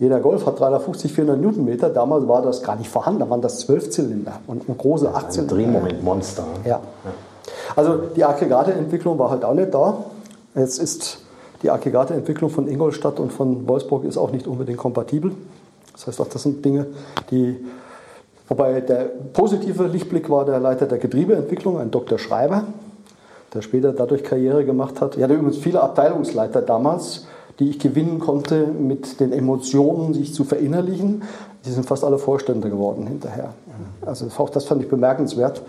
[0.00, 1.90] jeder Golf hat 350, 400 Newtonmeter.
[1.90, 3.18] Damals war das gar nicht vorhanden.
[3.18, 6.44] Da waren das 12 Zylinder und große 18 Ein Drehmomentmonster.
[6.64, 6.70] Ja.
[6.70, 6.80] ja.
[7.76, 10.04] Also die Aggregateentwicklung war halt auch nicht da.
[10.54, 11.18] Jetzt ist
[11.62, 15.32] die Aggregateentwicklung von Ingolstadt und von Wolfsburg ist auch nicht unbedingt kompatibel.
[15.92, 16.86] Das heißt auch, das sind Dinge,
[17.30, 17.56] die
[18.48, 22.18] Wobei der positive Lichtblick war der Leiter der Getriebeentwicklung, ein Dr.
[22.18, 22.64] Schreiber,
[23.52, 25.16] der später dadurch Karriere gemacht hat.
[25.16, 27.26] Er hatte übrigens viele Abteilungsleiter damals,
[27.58, 31.22] die ich gewinnen konnte, mit den Emotionen sich zu verinnerlichen.
[31.66, 33.50] Die sind fast alle Vorstände geworden hinterher.
[34.00, 35.60] Also auch das fand ich bemerkenswert.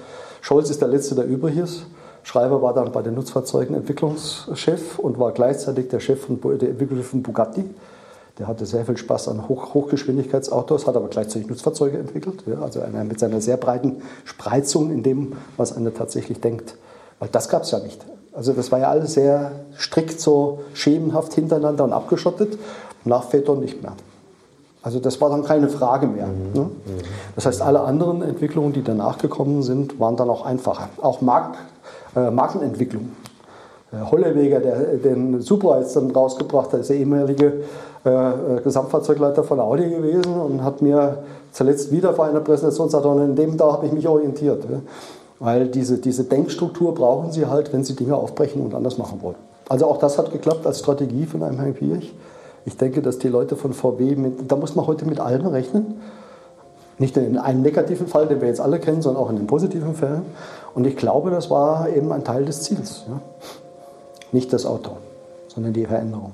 [0.42, 1.86] Scholz ist der Letzte, der übrig ist.
[2.24, 7.12] Schreiber war dann bei den Nutzfahrzeugen Entwicklungschef und war gleichzeitig der Chef von, der Entwicklungschef
[7.12, 7.64] von Bugatti.
[8.38, 12.44] Der hatte sehr viel Spaß an Hoch Hochgeschwindigkeitsautos, hat aber gleichzeitig Nutzfahrzeuge entwickelt.
[12.46, 16.76] Ja, also einer mit seiner sehr breiten Spreizung in dem, was einer tatsächlich denkt.
[17.20, 18.06] Weil das gab es ja nicht.
[18.32, 22.58] Also das war ja alles sehr strikt so schemenhaft hintereinander und abgeschottet.
[23.04, 23.94] Nach Phaeton nicht mehr.
[24.82, 26.28] Also das war dann keine Frage mehr.
[26.28, 26.54] Mhm.
[26.54, 26.70] Ne?
[27.36, 30.90] Das heißt, alle anderen Entwicklungen, die danach gekommen sind, waren dann auch einfacher.
[31.02, 31.56] Auch Mark,
[32.16, 33.12] äh, Markenentwicklung.
[33.92, 37.64] Äh, Holleweger, der den Supra jetzt dann rausgebracht hat, ist der ehemalige
[38.06, 43.06] äh, äh, Gesamtfahrzeugleiter von Audi gewesen und hat mir zuletzt wieder vor einer Präsentation gesagt,
[43.06, 44.64] und in dem da habe ich mich orientiert.
[44.64, 44.80] Ja?
[45.40, 49.36] Weil diese, diese Denkstruktur brauchen sie halt, wenn sie Dinge aufbrechen und anders machen wollen.
[49.68, 52.14] Also auch das hat geklappt als Strategie von einem Herrn Pirch.
[52.70, 56.00] Ich denke, dass die Leute von VW, mit, da muss man heute mit allem rechnen.
[57.00, 59.96] Nicht in einem negativen Fall, den wir jetzt alle kennen, sondern auch in den positiven
[59.96, 60.22] Fällen.
[60.76, 63.06] Und ich glaube, das war eben ein Teil des Ziels.
[63.10, 63.22] Ja?
[64.32, 64.98] Nicht das Auto,
[65.48, 66.34] sondern die Veränderung.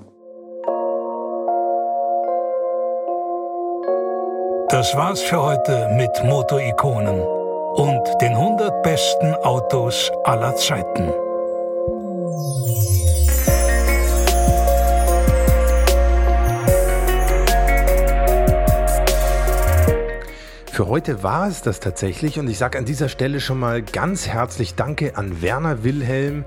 [4.68, 7.22] Das war's für heute mit Motorikonen
[7.76, 11.14] und den 100 besten Autos aller Zeiten.
[20.76, 24.28] Für heute war es das tatsächlich und ich sage an dieser Stelle schon mal ganz
[24.28, 26.44] herzlich Danke an Werner Wilhelm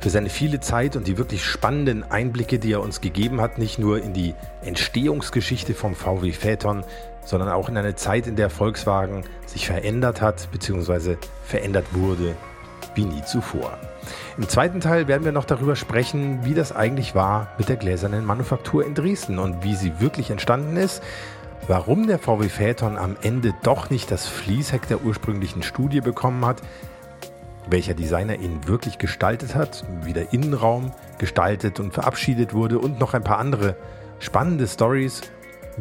[0.00, 3.78] für seine viele Zeit und die wirklich spannenden Einblicke, die er uns gegeben hat, nicht
[3.78, 6.82] nur in die Entstehungsgeschichte vom VW Phaeton,
[7.24, 11.16] sondern auch in eine Zeit, in der Volkswagen sich verändert hat bzw.
[11.44, 12.34] verändert wurde
[12.96, 13.78] wie nie zuvor.
[14.36, 18.24] Im zweiten Teil werden wir noch darüber sprechen, wie das eigentlich war mit der gläsernen
[18.24, 21.04] Manufaktur in Dresden und wie sie wirklich entstanden ist
[21.66, 26.62] Warum der VW Phaeton am Ende doch nicht das Fließheck der ursprünglichen Studie bekommen hat,
[27.68, 33.14] welcher Designer ihn wirklich gestaltet hat, wie der Innenraum gestaltet und verabschiedet wurde und noch
[33.14, 33.76] ein paar andere
[34.18, 35.22] spannende Stories.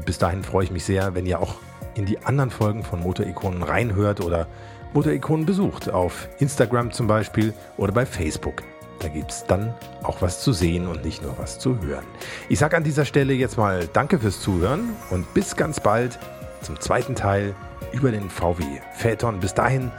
[0.06, 1.56] Bis dahin freue ich mich sehr, wenn ihr auch
[1.96, 4.48] in die anderen Folgen von Motorikonen reinhört oder
[4.94, 8.64] Motorikonen besucht, auf Instagram zum Beispiel oder bei Facebook.
[9.00, 9.74] Da gibt es dann
[10.04, 12.06] auch was zu sehen und nicht nur was zu hören.
[12.50, 16.20] Ich sage an dieser Stelle jetzt mal Danke fürs Zuhören und bis ganz bald
[16.62, 17.56] zum zweiten Teil
[17.92, 18.64] über den VW
[18.96, 19.40] Phaeton.
[19.40, 19.92] Bis dahin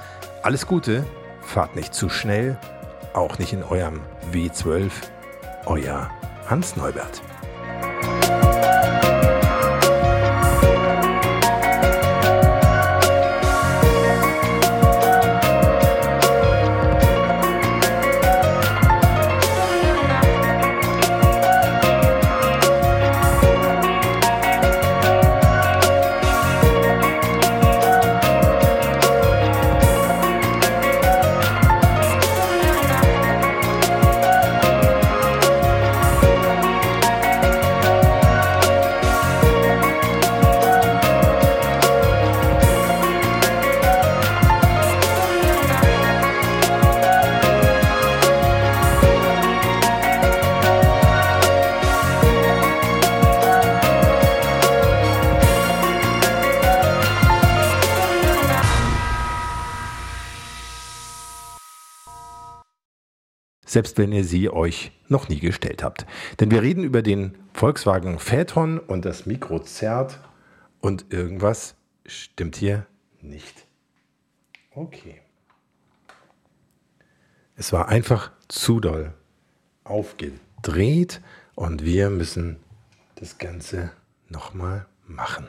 [0.42, 1.04] alles Gute,
[1.42, 2.58] fahrt nicht zu schnell,
[3.14, 4.00] auch nicht in eurem
[4.32, 4.90] W12.
[5.66, 6.10] Euer
[6.48, 7.22] Hans Neubert.
[63.70, 66.04] Selbst wenn ihr sie euch noch nie gestellt habt.
[66.40, 70.18] Denn wir reden über den Volkswagen Phaeton und das Mikro zerrt
[70.80, 72.86] und irgendwas stimmt hier
[73.20, 73.66] nicht.
[74.74, 75.20] Okay.
[77.54, 79.12] Es war einfach zu doll
[79.84, 81.20] aufgedreht
[81.54, 82.56] und wir müssen
[83.14, 83.92] das Ganze
[84.28, 85.48] nochmal machen.